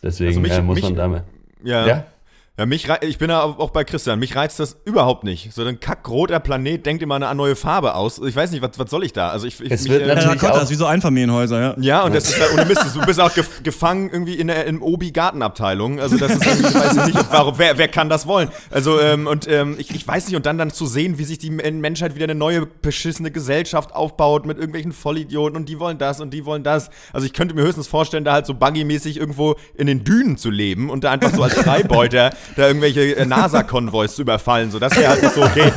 Deswegen 0.03 0.29
also 0.29 0.39
mich, 0.41 0.53
äh, 0.53 0.61
muss 0.61 0.75
mich, 0.75 0.83
man 0.83 0.95
damit. 0.95 1.23
Ja. 1.63 1.87
ja? 1.87 2.03
Ja, 2.59 2.65
mich 2.65 2.87
ich 3.01 3.19
bin 3.19 3.29
ja 3.29 3.43
auch 3.43 3.69
bei 3.69 3.83
Christian, 3.83 4.17
mich 4.17 4.35
reizt 4.35 4.59
das 4.59 4.77
überhaupt 4.83 5.23
nicht. 5.23 5.53
So 5.53 5.63
ein 5.63 5.79
kackroter 5.79 6.39
Planet 6.39 6.83
denkt 6.83 7.03
immer 7.03 7.13
eine 7.13 7.35
neue 7.35 7.55
Farbe 7.55 7.93
aus. 7.93 8.17
Ich 8.17 8.35
weiß 8.35 8.49
nicht, 8.49 8.63
was, 8.63 8.71
was 8.79 8.89
soll 8.89 9.03
ich 9.03 9.13
da? 9.13 9.29
Also 9.29 9.45
ich, 9.45 9.61
ich 9.61 9.71
es 9.71 9.83
mich, 9.83 9.91
wird 9.91 10.01
äh, 10.01 10.07
natürlich 10.07 10.41
ja, 10.41 10.51
das 10.53 10.71
wie 10.71 10.75
so 10.75 10.87
Einfamilienhäuser, 10.87 11.61
ja. 11.61 11.75
Ja, 11.79 12.01
und 12.03 12.15
das 12.15 12.29
ist 12.29 12.41
halt 12.41 12.53
ohne 12.53 12.65
Mist. 12.65 12.83
Du 12.95 13.05
bist 13.05 13.21
auch 13.21 13.29
gefangen 13.61 14.09
irgendwie 14.11 14.33
in 14.33 14.47
der 14.47 14.65
in 14.65 14.81
Obi 14.81 15.11
Gartenabteilung. 15.11 15.99
Also 15.99 16.17
das 16.17 16.31
ist 16.31 16.47
irgendwie, 16.47 16.67
ich 16.67 16.73
weiß 16.73 17.05
nicht, 17.05 17.31
warum, 17.31 17.59
wer, 17.59 17.77
wer 17.77 17.89
kann 17.89 18.09
das 18.09 18.25
wollen? 18.25 18.49
Also 18.71 18.99
ähm, 18.99 19.27
und 19.27 19.47
ähm, 19.47 19.75
ich, 19.77 19.93
ich 19.93 20.07
weiß 20.07 20.25
nicht 20.25 20.35
und 20.35 20.47
dann 20.47 20.57
dann 20.57 20.71
zu 20.71 20.87
sehen, 20.87 21.19
wie 21.19 21.25
sich 21.25 21.37
die 21.37 21.51
Menschheit 21.51 22.15
wieder 22.15 22.23
eine 22.23 22.33
neue 22.33 22.65
beschissene 22.65 23.29
Gesellschaft 23.29 23.93
aufbaut 23.93 24.47
mit 24.47 24.57
irgendwelchen 24.57 24.93
Vollidioten 24.93 25.55
und 25.57 25.69
die 25.69 25.77
wollen 25.77 25.99
das 25.99 26.21
und 26.21 26.33
die 26.33 26.43
wollen 26.43 26.63
das. 26.63 26.89
Also 27.13 27.27
ich 27.27 27.33
könnte 27.33 27.53
mir 27.53 27.61
höchstens 27.61 27.87
vorstellen, 27.87 28.23
da 28.23 28.33
halt 28.33 28.47
so 28.47 28.55
buggy-mäßig 28.55 29.17
irgendwo 29.17 29.57
in 29.75 29.85
den 29.85 30.03
Dünen 30.03 30.37
zu 30.37 30.49
leben 30.49 30.89
und 30.89 31.03
da 31.03 31.11
einfach 31.11 31.35
so 31.35 31.43
als 31.43 31.53
Freibeuter 31.53 32.31
da 32.55 32.67
irgendwelche 32.67 33.15
äh, 33.15 33.25
NASA-Konvois 33.25 34.07
zu 34.07 34.21
überfallen. 34.21 34.71
So, 34.71 34.79
das 34.79 34.95
wäre 34.95 35.09
halt 35.09 35.33
so, 35.33 35.43
okay, 35.43 35.71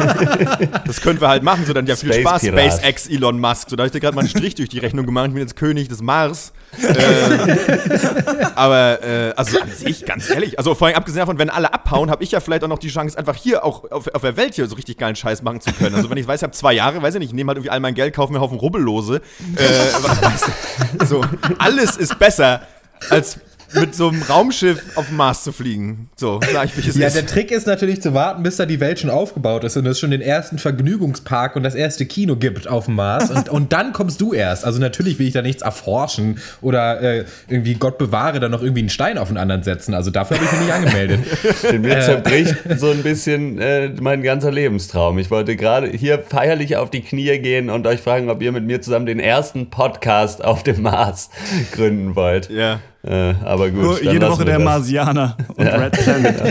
das 0.87 1.00
können 1.00 1.20
wir 1.20 1.28
halt 1.28 1.43
machen. 1.43 1.64
So, 1.67 1.72
dann 1.72 1.87
ja 1.87 1.96
viel 1.96 2.12
Spaß, 2.12 2.43
Pirat. 2.43 2.72
SpaceX, 2.72 3.08
Elon 3.08 3.40
Musk. 3.40 3.70
So, 3.70 3.76
da 3.76 3.82
habe 3.82 3.87
ich 3.88 3.93
dir 3.93 4.00
gerade 4.00 4.14
mal 4.14 4.20
einen 4.22 4.31
Strich 4.31 4.55
durch 4.55 4.69
die 4.69 4.78
Rechnung 4.78 5.06
gemacht. 5.06 5.26
Ich 5.28 5.34
bin 5.34 5.43
jetzt 5.43 5.56
König 5.56 5.88
des 5.88 6.02
Mars. 6.02 6.52
Äh, 6.81 8.46
aber, 8.55 9.02
äh, 9.02 9.32
also 9.37 9.58
an 9.61 9.70
sich, 9.70 10.06
ganz 10.06 10.31
ehrlich, 10.31 10.58
also 10.58 10.75
vor 10.75 10.87
allem 10.87 10.96
abgesehen 10.96 11.20
davon, 11.20 11.38
wenn 11.38 11.50
alle 11.50 11.75
abhauen, 11.75 12.11
habe 12.11 12.22
ich 12.22 12.31
ja 12.31 12.40
vielleicht 12.40 12.62
auch 12.62 12.69
noch 12.69 12.78
die 12.78 12.88
Chance, 12.88 13.19
einfach 13.19 13.34
hier 13.34 13.64
auch 13.64 13.90
auf, 13.90 14.06
auf 14.14 14.22
der 14.22 14.37
Welt 14.37 14.55
hier 14.55 14.67
so 14.67 14.76
richtig 14.76 14.96
geilen 14.96 15.17
Scheiß 15.17 15.43
machen 15.43 15.61
zu 15.61 15.72
können. 15.72 15.94
Also 15.96 16.11
wenn 16.11 16.19
ich 16.19 16.26
weiß, 16.26 16.40
ich 16.40 16.44
habe 16.44 16.52
zwei 16.52 16.72
Jahre, 16.72 17.02
weiß 17.02 17.14
ich 17.14 17.20
nicht, 17.20 17.31
ich 17.31 17.34
nehme 17.34 17.49
halt 17.49 17.58
irgendwie 17.58 17.70
all 17.70 17.81
mein 17.81 17.94
Geld, 17.94 18.14
kaufe 18.14 18.32
mir 18.32 18.38
einen 18.38 18.44
Haufen 18.44 18.58
Rubbellose. 18.58 19.20
Äh, 19.56 21.05
so, 21.05 21.25
alles 21.58 21.96
ist 21.96 22.19
besser 22.19 22.62
als 23.08 23.40
mit 23.75 23.94
so 23.94 24.08
einem 24.08 24.22
Raumschiff 24.22 24.82
auf 24.96 25.06
dem 25.08 25.17
Mars 25.17 25.44
zu 25.44 25.52
fliegen. 25.52 26.08
So, 26.17 26.40
sag 26.52 26.67
ich, 26.67 26.76
wie 26.76 26.88
es 26.88 26.96
Ja, 26.96 27.06
ist. 27.06 27.17
der 27.17 27.26
Trick 27.26 27.50
ist 27.50 27.67
natürlich 27.67 28.02
zu 28.02 28.14
warten, 28.14 28.43
bis 28.43 28.56
da 28.56 28.67
die 28.67 28.81
Welt 28.81 28.99
schon 28.99 29.11
aufgebaut 29.11 29.64
ist 29.64 29.76
und 29.76 29.87
es 29.87 29.99
schon 29.99 30.11
den 30.11 30.20
ersten 30.20 30.58
Vergnügungspark 30.58 31.56
und 31.56 31.62
das 31.62 31.75
erste 31.75 32.06
Kino 32.06 32.37
gibt 32.37 32.69
auf 32.69 32.87
dem 32.87 32.94
Mars. 32.96 33.31
Und, 33.31 33.49
und 33.49 33.72
dann 33.72 33.93
kommst 33.93 34.20
du 34.20 34.32
erst. 34.32 34.64
Also 34.64 34.81
natürlich 34.81 35.19
will 35.19 35.26
ich 35.26 35.32
da 35.34 35.43
nichts 35.43 35.62
erforschen 35.62 36.38
oder 36.61 37.00
äh, 37.00 37.25
irgendwie 37.49 37.75
Gott 37.75 37.99
bewahre 37.99 38.40
da 38.40 38.49
noch 38.49 38.62
irgendwie 38.62 38.81
einen 38.81 38.90
Stein 38.90 39.19
auf 39.19 39.28
den 39.28 39.37
anderen 39.37 39.62
setzen. 39.62 39.94
Also 39.94 40.11
dafür 40.11 40.37
habe 40.37 40.46
ich 40.46 40.52
mich 40.52 40.61
nicht 40.62 40.72
angemeldet. 40.72 41.20
In 41.72 41.82
mir 41.82 41.99
äh, 41.99 42.00
zerbricht 42.02 42.56
so 42.76 42.90
ein 42.90 43.02
bisschen 43.02 43.58
äh, 43.58 43.90
mein 44.00 44.22
ganzer 44.22 44.50
Lebenstraum. 44.50 45.19
Ich 45.19 45.31
wollte 45.31 45.56
gerade 45.56 45.88
hier 45.88 46.19
feierlich 46.19 46.76
auf 46.76 46.90
die 46.90 47.02
Knie 47.02 47.38
gehen 47.38 47.70
und 47.70 47.87
euch 47.87 48.00
fragen, 48.00 48.31
ob 48.31 48.43
ihr 48.43 48.52
mit 48.52 48.64
mir 48.64 48.81
zusammen 48.81 49.06
den 49.06 49.20
ersten 49.20 49.70
Podcast 49.70 50.44
auf 50.44 50.62
dem 50.62 50.82
Mars 50.82 51.31
gründen 51.72 52.17
wollt. 52.17 52.50
Ja. 52.50 52.81
Äh, 53.02 53.35
aber 53.44 53.70
gut. 53.70 53.82
Nur 53.82 54.02
jede 54.02 54.29
Woche 54.29 54.44
der 54.44 54.56
das. 54.56 54.64
Marsianer 54.64 55.37
und 55.56 55.67
ja. 55.67 55.76
Red 55.76 55.93
Planet. 55.93 56.43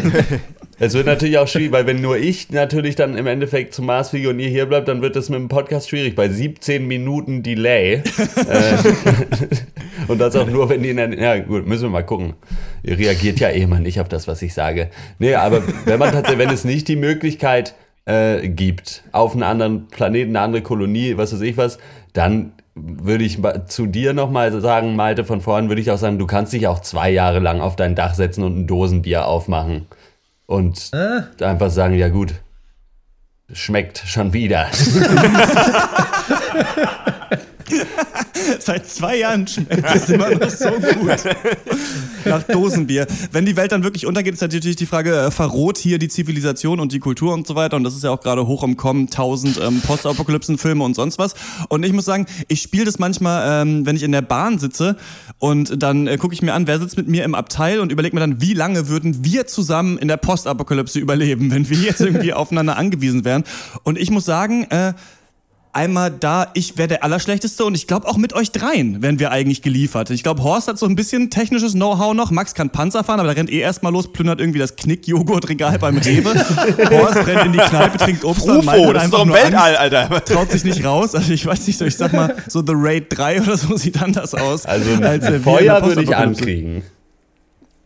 Es 0.81 0.93
wird 0.93 1.07
natürlich 1.07 1.37
auch 1.37 1.47
schwierig, 1.47 1.73
weil 1.73 1.85
wenn 1.87 1.99
nur 1.99 2.15
ich 2.17 2.51
natürlich 2.51 2.95
dann 2.95 3.17
im 3.17 3.27
Endeffekt 3.27 3.73
zum 3.73 3.85
Mars 3.85 4.11
fliege 4.11 4.29
und 4.29 4.39
ihr 4.39 4.47
hier 4.47 4.65
bleibt, 4.65 4.87
dann 4.87 5.01
wird 5.01 5.17
das 5.17 5.27
mit 5.27 5.37
dem 5.37 5.49
Podcast 5.49 5.89
schwierig. 5.89 6.15
Bei 6.15 6.29
17 6.29 6.87
Minuten 6.87 7.43
Delay. 7.43 7.95
äh, 7.95 8.01
und 10.07 10.19
das 10.19 10.37
auch 10.37 10.47
nur, 10.47 10.69
wenn 10.69 10.81
die 10.81 10.91
in 10.91 10.95
der. 10.95 11.13
Ja, 11.19 11.37
gut, 11.39 11.67
müssen 11.67 11.83
wir 11.83 11.89
mal 11.89 12.03
gucken. 12.03 12.35
Ihr 12.81 12.97
reagiert 12.97 13.41
ja 13.41 13.49
eh 13.49 13.61
immer 13.61 13.81
nicht 13.81 13.99
auf 13.99 14.07
das, 14.07 14.29
was 14.29 14.41
ich 14.41 14.53
sage. 14.53 14.89
Nee, 15.17 15.35
aber 15.35 15.63
wenn 15.83 15.99
man 15.99 16.13
tatsächlich, 16.13 16.47
wenn 16.47 16.53
es 16.53 16.63
nicht 16.63 16.87
die 16.87 16.95
Möglichkeit 16.95 17.75
äh, 18.05 18.47
gibt, 18.47 19.03
auf 19.11 19.33
einen 19.33 19.43
anderen 19.43 19.87
Planeten, 19.87 20.29
eine 20.29 20.45
andere 20.45 20.61
Kolonie, 20.61 21.17
was 21.17 21.33
weiß 21.33 21.41
ich 21.41 21.57
was, 21.57 21.77
dann 22.13 22.53
würde 22.83 23.23
ich 23.23 23.39
zu 23.67 23.85
dir 23.85 24.13
nochmal 24.13 24.59
sagen, 24.61 24.95
Malte, 24.95 25.23
von 25.25 25.41
vorn 25.41 25.69
würde 25.69 25.81
ich 25.81 25.91
auch 25.91 25.97
sagen, 25.97 26.19
du 26.19 26.27
kannst 26.27 26.53
dich 26.53 26.67
auch 26.67 26.79
zwei 26.81 27.09
Jahre 27.09 27.39
lang 27.39 27.61
auf 27.61 27.75
dein 27.75 27.95
Dach 27.95 28.13
setzen 28.13 28.43
und 28.43 28.57
ein 28.57 28.67
Dosenbier 28.67 29.25
aufmachen. 29.25 29.87
Und 30.45 30.91
äh? 30.93 31.21
einfach 31.43 31.69
sagen, 31.69 31.95
ja 31.95 32.09
gut, 32.09 32.33
schmeckt 33.51 34.03
schon 34.05 34.33
wieder. 34.33 34.67
Seit 38.59 38.87
zwei 38.87 39.17
Jahren 39.17 39.45
schmeckt 39.47 39.95
es 39.95 40.09
immer 40.09 40.31
noch 40.31 40.49
so 40.49 40.71
gut. 40.71 41.23
Nach 42.25 42.43
Dosenbier. 42.43 43.07
Wenn 43.31 43.45
die 43.45 43.55
Welt 43.55 43.71
dann 43.71 43.83
wirklich 43.83 44.05
untergeht, 44.05 44.33
ist 44.33 44.41
natürlich 44.41 44.75
die 44.75 44.85
Frage, 44.85 45.15
äh, 45.15 45.31
verroht 45.31 45.77
hier 45.77 45.99
die 45.99 46.07
Zivilisation 46.07 46.79
und 46.79 46.91
die 46.91 46.99
Kultur 46.99 47.33
und 47.33 47.47
so 47.47 47.55
weiter. 47.55 47.77
Und 47.77 47.83
das 47.83 47.95
ist 47.95 48.03
ja 48.03 48.11
auch 48.11 48.21
gerade 48.21 48.47
hoch 48.47 48.63
im 48.63 48.77
Kommen, 48.77 49.09
tausend 49.09 49.59
ähm, 49.61 49.81
Postapokalypsen-Filme 49.81 50.83
und 50.83 50.95
sonst 50.95 51.19
was. 51.19 51.35
Und 51.69 51.83
ich 51.83 51.93
muss 51.93 52.05
sagen, 52.05 52.25
ich 52.47 52.61
spiele 52.61 52.85
das 52.85 52.99
manchmal, 52.99 53.63
ähm, 53.63 53.85
wenn 53.85 53.95
ich 53.95 54.03
in 54.03 54.11
der 54.11 54.21
Bahn 54.21 54.59
sitze 54.59 54.97
und 55.39 55.81
dann 55.81 56.07
äh, 56.07 56.17
gucke 56.17 56.33
ich 56.33 56.41
mir 56.41 56.53
an, 56.53 56.67
wer 56.67 56.79
sitzt 56.79 56.97
mit 56.97 57.07
mir 57.07 57.23
im 57.23 57.35
Abteil 57.35 57.79
und 57.79 57.91
überlege 57.91 58.15
mir 58.15 58.21
dann, 58.21 58.41
wie 58.41 58.53
lange 58.53 58.89
würden 58.89 59.23
wir 59.23 59.47
zusammen 59.47 59.97
in 59.97 60.07
der 60.07 60.17
Postapokalypse 60.17 60.99
überleben, 60.99 61.51
wenn 61.51 61.69
wir 61.69 61.77
jetzt 61.77 62.01
irgendwie 62.01 62.33
aufeinander 62.39 62.77
angewiesen 62.77 63.25
wären. 63.25 63.43
Und 63.83 63.97
ich 63.97 64.11
muss 64.11 64.25
sagen, 64.25 64.63
äh, 64.69 64.93
einmal 65.71 66.11
da, 66.11 66.47
ich 66.53 66.77
wäre 66.77 66.87
der 66.87 67.03
Allerschlechteste 67.03 67.63
und 67.63 67.75
ich 67.75 67.87
glaube 67.87 68.07
auch 68.07 68.17
mit 68.17 68.33
euch 68.33 68.51
dreien 68.51 69.01
wären 69.01 69.19
wir 69.19 69.31
eigentlich 69.31 69.61
geliefert. 69.61 70.09
Ich 70.09 70.23
glaube, 70.23 70.43
Horst 70.43 70.67
hat 70.67 70.79
so 70.79 70.85
ein 70.85 70.95
bisschen 70.95 71.29
technisches 71.29 71.73
Know-how 71.73 72.13
noch. 72.13 72.31
Max 72.31 72.53
kann 72.53 72.69
Panzer 72.69 73.03
fahren, 73.03 73.19
aber 73.19 73.29
der 73.29 73.37
rennt 73.37 73.51
eh 73.51 73.59
erstmal 73.59 73.91
los, 73.91 74.11
plündert 74.11 74.39
irgendwie 74.39 74.59
das 74.59 74.75
Knick-Joghurt-Regal 74.75 75.79
beim 75.79 75.97
Rewe. 75.99 76.33
Horst 76.89 77.27
rennt 77.27 77.45
in 77.45 77.53
die 77.53 77.59
Kneipe, 77.59 77.97
trinkt 77.97 78.23
Obst 78.23 78.41
Frufo, 78.41 78.59
und 78.59 78.65
meint 78.65 78.95
das 78.95 79.03
ist 79.05 79.13
doch 79.13 79.25
ein 79.25 79.33
Weltall, 79.33 79.77
Angst, 79.77 79.79
Alter. 79.79 80.25
Traut 80.25 80.51
sich 80.51 80.63
nicht 80.63 80.83
raus. 80.83 81.15
Also 81.15 81.31
ich 81.31 81.45
weiß 81.45 81.67
nicht, 81.67 81.77
so, 81.77 81.85
ich 81.85 81.95
sag 81.95 82.13
mal, 82.13 82.35
so 82.47 82.61
The 82.65 82.73
Raid 82.75 83.05
3 83.09 83.41
oder 83.41 83.57
so 83.57 83.75
sieht 83.77 84.01
anders 84.01 84.33
aus. 84.33 84.65
Also 84.65 84.91
als, 85.01 85.25
äh, 85.25 85.39
Feuer 85.39 85.83
würde 85.85 86.03
ich 86.03 86.15
ankriegen. 86.15 86.83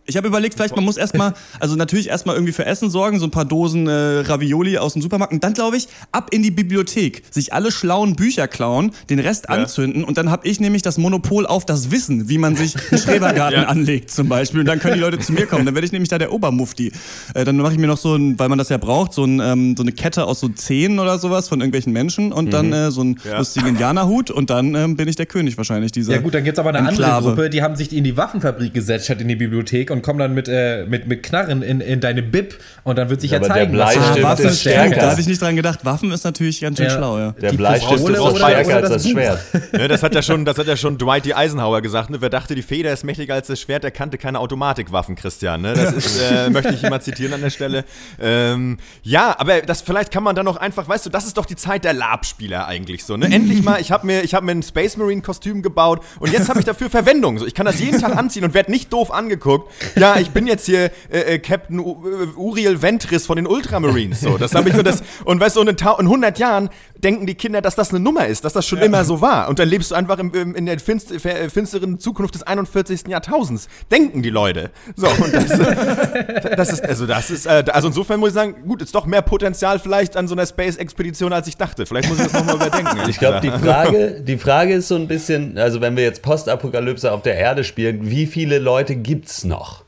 Ich 0.05 0.17
habe 0.17 0.27
überlegt, 0.27 0.55
vielleicht 0.55 0.75
man 0.75 0.83
muss 0.83 0.97
erstmal, 0.97 1.33
also 1.59 1.75
natürlich 1.75 2.09
erstmal 2.09 2.35
irgendwie 2.35 2.51
für 2.51 2.65
Essen 2.65 2.89
sorgen, 2.89 3.19
so 3.19 3.25
ein 3.25 3.31
paar 3.31 3.45
Dosen 3.45 3.87
äh, 3.87 3.91
Ravioli 3.91 4.77
aus 4.77 4.93
dem 4.93 5.01
Supermarkt 5.01 5.31
und 5.31 5.43
dann 5.43 5.53
glaube 5.53 5.77
ich 5.77 5.87
ab 6.11 6.29
in 6.31 6.43
die 6.43 6.51
Bibliothek, 6.51 7.23
sich 7.31 7.53
alle 7.53 7.71
schlauen 7.71 8.17
Bücher 8.17 8.49
klauen, 8.49 8.91
den 9.09 9.19
Rest 9.19 9.45
ja. 9.47 9.55
anzünden 9.55 10.03
und 10.03 10.17
dann 10.17 10.29
habe 10.29 10.45
ich 10.45 10.59
nämlich 10.59 10.81
das 10.81 10.97
Monopol 10.97 11.45
auf 11.45 11.65
das 11.65 11.89
Wissen, 11.91 12.27
wie 12.27 12.37
man 12.37 12.57
sich 12.57 12.75
einen 12.91 13.01
Schrebergarten 13.01 13.61
ja. 13.61 13.67
anlegt 13.67 14.11
zum 14.11 14.27
Beispiel 14.27 14.59
und 14.59 14.65
dann 14.65 14.79
können 14.79 14.95
die 14.95 14.99
Leute 14.99 15.19
zu 15.19 15.31
mir 15.31 15.45
kommen, 15.45 15.65
dann 15.65 15.73
werde 15.73 15.85
ich 15.85 15.93
nämlich 15.93 16.09
da 16.09 16.17
der 16.17 16.33
Obermufti. 16.33 16.91
Äh, 17.33 17.45
dann 17.45 17.55
mache 17.57 17.71
ich 17.71 17.79
mir 17.79 17.87
noch 17.87 17.97
so, 17.97 18.15
ein, 18.15 18.37
weil 18.37 18.49
man 18.49 18.57
das 18.57 18.67
ja 18.67 18.77
braucht, 18.77 19.13
so, 19.13 19.23
ein, 19.23 19.39
ähm, 19.39 19.77
so 19.77 19.83
eine 19.83 19.93
Kette 19.93 20.25
aus 20.25 20.41
so 20.41 20.49
Zähnen 20.49 20.99
oder 20.99 21.17
sowas 21.17 21.47
von 21.47 21.61
irgendwelchen 21.61 21.93
Menschen 21.93 22.33
und 22.33 22.45
mhm. 22.45 22.51
dann 22.51 22.73
äh, 22.73 22.91
so 22.91 23.01
einen 23.01 23.19
ja. 23.23 23.37
lustigen 23.37 23.67
Indianerhut 23.67 24.31
und 24.31 24.49
dann 24.49 24.75
ähm, 24.75 24.97
bin 24.97 25.07
ich 25.07 25.15
der 25.15 25.27
König 25.27 25.55
wahrscheinlich 25.55 25.93
dieser. 25.93 26.11
Ja 26.11 26.19
gut, 26.19 26.33
dann 26.33 26.43
gibt 26.43 26.57
es 26.57 26.59
aber 26.59 26.69
eine 26.75 26.89
Enklave. 26.89 27.15
andere 27.15 27.35
Gruppe, 27.35 27.49
die 27.49 27.61
haben 27.61 27.77
sich 27.77 27.95
in 27.95 28.03
die 28.03 28.17
Waffenfabrik 28.17 28.73
gesetzt, 28.73 29.05
statt 29.05 29.21
in 29.21 29.29
die 29.29 29.37
Bibliothek 29.37 29.92
und 29.93 30.01
kommen 30.01 30.19
dann 30.19 30.33
mit, 30.33 30.47
äh, 30.49 30.85
mit, 30.85 31.07
mit 31.07 31.23
Knarren 31.23 31.61
in, 31.61 31.79
in 31.79 32.01
deine 32.01 32.21
Bib 32.21 32.55
und 32.83 32.97
dann 32.97 33.09
wird 33.09 33.21
sich 33.21 33.31
ja, 33.31 33.39
ja 33.39 33.47
zeigen, 33.47 33.71
der 33.71 33.77
Bleistift 33.77 34.23
Waffen 34.23 34.45
ist 34.45 34.61
stärker. 34.61 34.95
Da 34.99 35.11
hatte 35.11 35.21
ich 35.21 35.27
nicht 35.27 35.41
dran 35.41 35.55
gedacht. 35.55 35.85
Waffen 35.85 36.11
ist 36.11 36.23
natürlich 36.23 36.59
ganz 36.59 36.77
schön 36.77 36.87
ja. 36.87 36.97
schlau, 36.97 37.17
ja. 37.17 37.31
Der 37.31 37.51
Die 37.51 37.57
Bleistift 37.57 38.09
ist 38.09 38.19
auch 38.19 38.35
stärker 38.35 38.75
als 38.75 38.89
das, 38.89 39.03
das 39.03 39.09
Schwert. 39.09 39.39
ne, 39.73 39.87
das, 39.87 40.03
hat 40.03 40.15
ja 40.15 40.21
schon, 40.21 40.43
das 40.43 40.57
hat 40.57 40.67
ja 40.67 40.75
schon 40.75 40.97
Dwight 40.97 41.25
D. 41.25 41.33
Eisenhower 41.33 41.81
gesagt. 41.81 42.09
Ne? 42.09 42.19
Wer 42.19 42.29
dachte, 42.29 42.55
die 42.55 42.61
Feder 42.61 42.91
ist 42.91 43.03
mächtiger 43.03 43.35
als 43.35 43.47
das 43.47 43.61
Schwert, 43.61 43.83
der 43.83 43.91
kannte 43.91 44.17
keine 44.17 44.39
Automatikwaffen, 44.39 45.15
Christian. 45.15 45.61
Ne? 45.61 45.73
Das 45.73 45.93
ist, 45.93 46.21
äh, 46.21 46.49
möchte 46.49 46.73
ich 46.73 46.81
mal 46.89 47.01
zitieren 47.01 47.33
an 47.33 47.41
der 47.41 47.51
Stelle. 47.51 47.85
Ähm, 48.19 48.77
ja, 49.03 49.35
aber 49.37 49.61
das 49.61 49.81
vielleicht 49.81 50.11
kann 50.11 50.23
man 50.23 50.35
dann 50.35 50.45
noch 50.45 50.57
einfach, 50.57 50.87
weißt 50.87 51.05
du, 51.05 51.09
das 51.09 51.25
ist 51.25 51.37
doch 51.37 51.45
die 51.45 51.55
Zeit 51.55 51.83
der 51.83 51.93
Lab-Spieler 51.93 52.67
eigentlich 52.67 53.05
so. 53.05 53.15
Ne? 53.15 53.27
Endlich 53.27 53.63
mal, 53.63 53.79
ich 53.79 53.91
habe 53.91 54.07
mir, 54.07 54.23
hab 54.23 54.43
mir 54.43 54.51
ein 54.51 54.63
Space 54.63 54.97
Marine-Kostüm 54.97 55.61
gebaut 55.61 56.03
und 56.19 56.31
jetzt 56.31 56.49
habe 56.49 56.59
ich 56.59 56.65
dafür 56.65 56.89
Verwendung. 56.89 57.37
So, 57.37 57.45
ich 57.45 57.53
kann 57.53 57.65
das 57.65 57.79
jeden 57.79 57.99
Tag 57.99 58.15
anziehen 58.17 58.43
und 58.43 58.53
werde 58.53 58.71
nicht 58.71 58.91
doof 58.91 59.11
angeguckt. 59.11 59.71
Ja, 59.95 60.19
ich 60.19 60.31
bin 60.31 60.47
jetzt 60.47 60.65
hier 60.65 60.91
äh, 61.11 61.35
äh 61.35 61.39
Captain 61.39 61.79
U 61.79 62.03
äh, 62.07 62.37
Uriel 62.37 62.81
Ventris 62.81 63.25
von 63.25 63.35
den 63.35 63.47
Ultramarines. 63.47 64.21
So, 64.21 64.37
das 64.37 64.55
habe 64.55 64.69
ich 64.69 64.75
und 64.75 64.85
das 64.85 65.03
und 65.25 65.39
weißt 65.39 65.55
du, 65.55 65.61
in, 65.61 65.67
in 65.67 65.77
100 65.77 66.39
Jahren 66.39 66.69
denken 67.03 67.25
die 67.25 67.35
Kinder, 67.35 67.61
dass 67.61 67.75
das 67.75 67.89
eine 67.89 67.99
Nummer 67.99 68.27
ist, 68.27 68.45
dass 68.45 68.53
das 68.53 68.65
schon 68.65 68.79
ja. 68.79 68.85
immer 68.85 69.03
so 69.03 69.21
war. 69.21 69.49
Und 69.49 69.59
dann 69.59 69.67
lebst 69.67 69.91
du 69.91 69.95
einfach 69.95 70.17
im, 70.19 70.33
im, 70.33 70.55
in 70.55 70.65
der 70.65 70.79
finst, 70.79 71.13
finsteren 71.51 71.99
Zukunft 71.99 72.35
des 72.35 72.43
41. 72.43 73.07
Jahrtausends. 73.07 73.67
Denken 73.91 74.21
die 74.21 74.29
Leute. 74.29 74.71
So, 74.95 75.07
und 75.07 75.33
das, 75.33 75.49
das 76.57 76.73
ist, 76.73 76.83
also 76.83 77.05
das 77.05 77.29
ist, 77.29 77.45
äh, 77.45 77.65
also 77.71 77.87
insofern 77.87 78.19
muss 78.19 78.29
ich 78.29 78.35
sagen, 78.35 78.55
gut, 78.67 78.81
ist 78.81 78.95
doch 78.95 79.05
mehr 79.05 79.21
Potenzial 79.21 79.79
vielleicht 79.79 80.15
an 80.17 80.27
so 80.27 80.35
einer 80.35 80.45
Space-Expedition, 80.45 81.33
als 81.33 81.47
ich 81.47 81.57
dachte. 81.57 81.85
Vielleicht 81.85 82.09
muss 82.09 82.19
ich 82.19 82.25
das 82.25 82.33
nochmal 82.33 82.55
überdenken. 82.55 83.09
Ich 83.09 83.19
glaube, 83.19 83.41
die 83.41 83.51
Frage, 83.51 84.21
die 84.25 84.37
Frage 84.37 84.73
ist 84.75 84.87
so 84.87 84.95
ein 84.95 85.07
bisschen, 85.07 85.57
also 85.57 85.81
wenn 85.81 85.95
wir 85.95 86.03
jetzt 86.03 86.21
Postapokalypse 86.21 87.11
auf 87.11 87.21
der 87.21 87.35
Erde 87.35 87.63
spielen, 87.63 88.09
wie 88.09 88.25
viele 88.25 88.59
Leute 88.59 88.95
gibt 88.95 89.29
es 89.29 89.43
noch? 89.43 89.82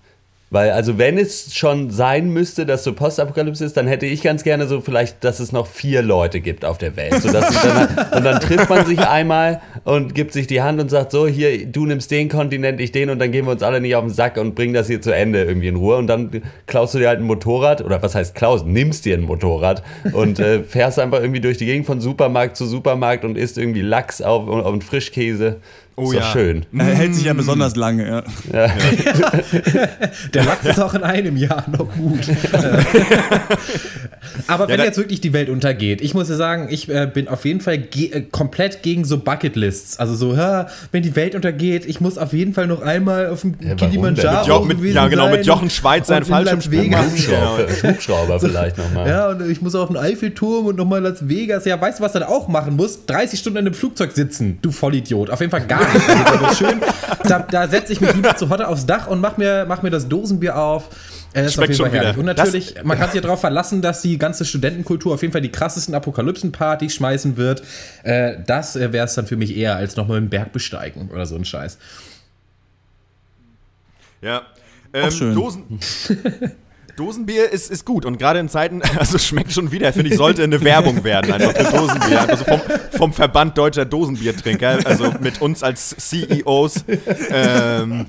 Weil, 0.52 0.72
also, 0.72 1.00
wenn 1.00 1.18
es 1.18 1.56
schon 1.56 1.90
sein 1.90 2.30
müsste, 2.30 2.68
dass 2.68 2.84
so 2.84 2.94
Postapokalypse 2.94 3.66
ist, 3.66 3.76
dann 3.78 3.88
hätte 3.88 4.06
ich 4.06 4.22
ganz 4.22 4.44
gerne 4.44 4.68
so 4.68 4.80
vielleicht, 4.80 5.24
dass 5.24 5.40
es 5.40 5.52
noch 5.52 5.66
vier 5.66 6.04
Leute 6.04 6.40
gibt 6.40 6.64
auf 6.66 6.78
der 6.78 6.96
Welt. 6.96 7.16
Dann, 7.26 7.88
und 8.16 8.24
dann 8.24 8.40
trifft 8.40 8.70
man 8.70 8.86
sich 8.86 9.00
einmal 9.00 9.62
und 9.86 10.14
gibt 10.14 10.34
sich 10.34 10.46
die 10.46 10.62
Hand 10.62 10.80
und 10.80 10.90
sagt: 10.90 11.12
So, 11.12 11.28
hier, 11.28 11.66
du 11.66 11.88
nimmst 11.88 12.12
den 12.12 12.30
Kontinent, 12.30 12.80
ich 12.80 12.92
den, 12.92 13.10
und 13.10 13.18
dann 13.18 13.32
gehen 13.32 13.46
wir 13.46 13.52
uns 13.52 13.64
alle 13.64 13.82
nicht 13.82 13.96
auf 13.96 14.06
den 14.06 14.14
Sack 14.14 14.38
und 14.38 14.54
bringen 14.54 14.76
das 14.76 14.86
hier 14.88 15.02
zu 15.02 15.12
Ende 15.12 15.44
irgendwie 15.44 15.68
in 15.68 15.78
Ruhe. 15.78 15.98
Und 15.98 16.08
dann 16.08 16.44
klaust 16.68 16.94
du 16.94 17.00
dir 17.00 17.08
halt 17.08 17.20
ein 17.20 17.26
Motorrad, 17.26 17.84
oder 17.84 18.02
was 18.04 18.14
heißt 18.14 18.36
klaust? 18.36 18.68
Nimmst 18.68 19.06
dir 19.06 19.18
ein 19.18 19.24
Motorrad 19.24 19.82
und 20.14 20.40
äh, 20.40 20.64
fährst 20.64 21.00
einfach 21.00 21.22
irgendwie 21.22 21.42
durch 21.42 21.58
die 21.58 21.66
Gegend 21.66 21.88
von 21.88 22.00
Supermarkt 22.00 22.56
zu 22.56 22.68
Supermarkt 22.68 23.26
und 23.26 23.36
isst 23.36 23.58
irgendwie 23.58 23.82
Lachs 23.82 24.22
auf, 24.22 24.48
und, 24.48 24.62
und 24.62 24.84
Frischkäse. 24.84 25.58
Oh 25.98 26.12
ist 26.12 26.18
ja. 26.18 26.24
schön. 26.34 26.66
Er 26.78 26.84
hält 26.84 27.16
sich 27.16 27.24
ja 27.24 27.32
besonders 27.34 27.78
lange, 27.78 28.06
ja. 28.06 28.24
ja. 28.52 28.68
Der 30.34 30.44
Lachs 30.44 30.66
ist 30.66 30.80
auch 30.80 30.94
in 30.94 31.04
einem 31.04 31.38
Jahr 31.38 31.64
noch 31.70 31.90
gut. 31.96 32.20
Aber 34.48 34.68
wenn 34.68 34.80
ja, 34.80 34.86
jetzt 34.86 34.98
wirklich 34.98 35.22
die 35.22 35.32
Welt 35.32 35.48
untergeht, 35.48 36.02
ich 36.02 36.14
muss 36.14 36.28
ja 36.28 36.36
sagen, 36.36 36.68
ich 36.70 36.90
äh, 36.90 37.10
bin 37.12 37.30
auf 37.30 37.46
jeden 37.46 37.62
Fall 37.62 37.78
ge 37.78 38.12
äh, 38.12 38.22
komplett 38.22 38.84
gegen 38.84 39.06
so 39.06 39.20
Bucketlists. 39.20 39.98
Also 39.98 40.16
so, 40.16 40.34
ja, 40.34 40.68
wenn 40.92 41.02
die 41.02 41.16
Welt 41.16 41.34
untergeht, 41.34 41.86
ich 41.86 42.02
muss 42.02 42.18
auf 42.18 42.34
jeden 42.34 42.54
Fall 42.54 42.68
noch 42.68 42.82
einmal 42.82 43.30
auf 43.30 43.42
dem 43.42 43.56
ja, 43.62 43.76
Kilimanjaro 43.76 44.66
mit, 44.66 44.84
Ja, 44.94 45.08
genau, 45.08 45.30
mit 45.30 45.46
Jochen 45.46 45.70
Schweiz 45.70 46.08
sein 46.08 46.26
Fallschirmsprung 46.26 46.94
Hubschrauber, 46.94 47.68
Hubschrauber 47.84 48.40
vielleicht 48.42 48.78
nochmal. 48.78 49.08
Ja, 49.08 49.30
und 49.30 49.50
ich 49.50 49.62
muss 49.62 49.76
auf 49.76 49.88
den 49.88 49.96
Eiffelturm 49.98 50.66
und 50.66 50.76
nochmal 50.76 51.02
Las 51.02 51.30
Vegas. 51.30 51.64
Ja, 51.64 51.80
weißt 51.80 52.00
du, 52.00 52.04
was 52.04 52.12
du 52.12 52.20
dann 52.20 52.28
auch 52.28 52.50
machen 52.50 52.76
muss? 52.76 53.06
30 53.06 53.40
Stunden 53.40 53.60
in 53.60 53.66
einem 53.68 53.74
Flugzeug 53.74 54.12
sitzen, 54.12 54.58
du 54.62 54.72
Vollidiot. 54.72 55.30
Auf 55.30 55.40
jeden 55.40 55.52
Fall 55.52 55.66
gar 55.66 55.80
nicht. 55.80 55.85
Schön, 56.58 56.82
da, 57.24 57.40
da 57.40 57.68
setze 57.68 57.94
ich 57.94 58.02
mich 58.02 58.14
lieber 58.14 58.36
zu 58.36 58.50
Hotte 58.50 58.68
aufs 58.68 58.86
Dach 58.86 59.08
und 59.08 59.22
mach 59.22 59.38
mir, 59.38 59.66
mach 59.68 59.82
mir 59.82 59.90
das 59.90 60.08
Dosenbier 60.08 60.58
auf. 60.58 60.90
Äh, 61.34 61.44
das 61.44 61.54
Schmeckt 61.54 61.76
schon 61.76 61.92
wieder. 61.92 62.18
Und 62.18 62.26
natürlich, 62.26 62.76
das, 62.76 62.84
man 62.84 62.98
kann 62.98 63.08
sich 63.08 63.16
ja 63.16 63.22
darauf 63.22 63.42
verlassen, 63.42 63.82
dass 63.82 64.02
die 64.02 64.18
ganze 64.18 64.46
Studentenkultur 64.46 65.14
auf 65.14 65.22
jeden 65.22 65.32
Fall 65.32 65.42
die 65.42 65.52
krassesten 65.52 65.94
Apokalypsen-Partys 65.96 66.96
schmeißen 66.96 67.38
wird. 67.38 67.64
Äh, 68.04 68.38
das 68.46 68.76
äh, 68.76 68.94
wäre 68.94 69.06
es 69.06 69.16
dann 69.16 69.28
für 69.28 69.38
mich 69.38 69.56
eher 69.56 69.76
als 69.76 69.96
nochmal 69.96 70.18
einen 70.18 70.30
Berg 70.30 70.52
besteigen 70.54 71.10
oder 71.12 71.26
so 71.26 71.36
ein 71.36 71.46
Scheiß. 71.46 71.78
Ja. 74.22 74.44
Ähm, 74.94 75.12
schön. 75.12 75.36
Dosen. 75.36 75.64
Dosenbier 76.96 77.52
ist, 77.52 77.70
ist 77.70 77.86
gut 77.86 78.06
und 78.06 78.18
gerade 78.18 78.40
in 78.40 78.50
Zeiten, 78.50 78.82
also 79.00 79.18
schmeckt 79.18 79.52
schon 79.52 79.72
wieder, 79.72 79.92
finde 79.94 80.12
ich, 80.12 80.18
sollte 80.18 80.44
eine 80.44 80.64
Werbung 80.64 81.04
werden, 81.04 81.32
einfach 81.32 81.54
für 81.54 81.78
Dosenbier. 81.78 82.30
Also 82.30 82.46
vom, 82.46 82.62
vom 82.98 83.14
Verband 83.14 83.58
deutscher 83.58 83.86
Dosenbiertrinker, 83.86 84.80
also 84.86 85.14
mit 85.20 85.42
uns 85.42 85.64
als 85.64 85.96
CEOs. 85.98 86.86
Ähm, 87.30 88.06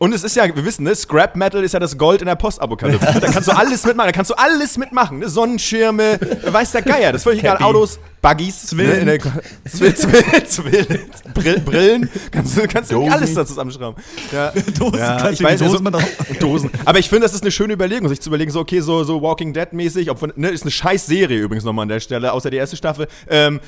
und 0.00 0.14
es 0.14 0.24
ist 0.24 0.34
ja, 0.34 0.46
wir 0.46 0.64
wissen, 0.64 0.84
ne, 0.84 0.94
Scrap 0.94 1.36
Metal 1.36 1.62
ist 1.62 1.72
ja 1.72 1.78
das 1.78 1.98
Gold 1.98 2.22
in 2.22 2.26
der 2.26 2.34
Postapokalypse. 2.34 3.06
Da 3.20 3.30
kannst 3.30 3.48
du 3.48 3.52
alles 3.52 3.84
mitmachen, 3.84 4.08
da 4.08 4.12
kannst 4.12 4.30
du 4.30 4.34
alles 4.34 4.78
mitmachen. 4.78 5.18
Ne? 5.18 5.28
Sonnenschirme, 5.28 6.18
weiß 6.46 6.72
der 6.72 6.80
Geier, 6.80 7.12
das 7.12 7.20
ist 7.20 7.24
völlig 7.24 7.40
egal. 7.40 7.58
Autos, 7.58 8.00
Buggies, 8.22 8.66
Zwillen, 8.66 9.04
ne, 9.04 9.18
Zwill, 9.68 9.94
Zwill, 9.94 10.24
Zwill, 10.46 11.00
Brill, 11.34 11.60
Brillen, 11.60 12.08
kannst 12.30 12.56
du 12.56 12.66
kannst 12.66 12.90
du 12.90 13.04
alles 13.04 13.34
da 13.34 13.44
zusammenschrauben. 13.44 14.02
Ja, 14.32 14.50
Dosen, 14.78 14.98
ja, 14.98 15.30
ich 15.30 15.42
weiß, 15.42 15.60
Dosen, 15.60 15.94
also, 15.94 16.06
Dosen. 16.40 16.70
Aber 16.86 16.98
ich 16.98 17.10
finde, 17.10 17.26
das 17.26 17.34
ist 17.34 17.42
eine 17.42 17.50
schöne 17.50 17.74
Überlegung, 17.74 18.08
sich 18.08 18.22
zu 18.22 18.30
überlegen, 18.30 18.50
so 18.50 18.60
okay, 18.60 18.80
so, 18.80 19.04
so 19.04 19.20
Walking 19.20 19.52
Dead 19.52 19.70
mäßig, 19.70 20.10
obwohl, 20.10 20.32
ne, 20.34 20.48
ist 20.48 20.62
eine 20.62 20.70
scheiß 20.70 21.04
Serie 21.04 21.40
übrigens 21.40 21.64
nochmal 21.64 21.82
an 21.82 21.90
der 21.90 22.00
Stelle, 22.00 22.32
außer 22.32 22.48
die 22.48 22.56
erste 22.56 22.76
Staffel. 22.76 23.06
Ähm, 23.28 23.56
äh, 23.56 23.60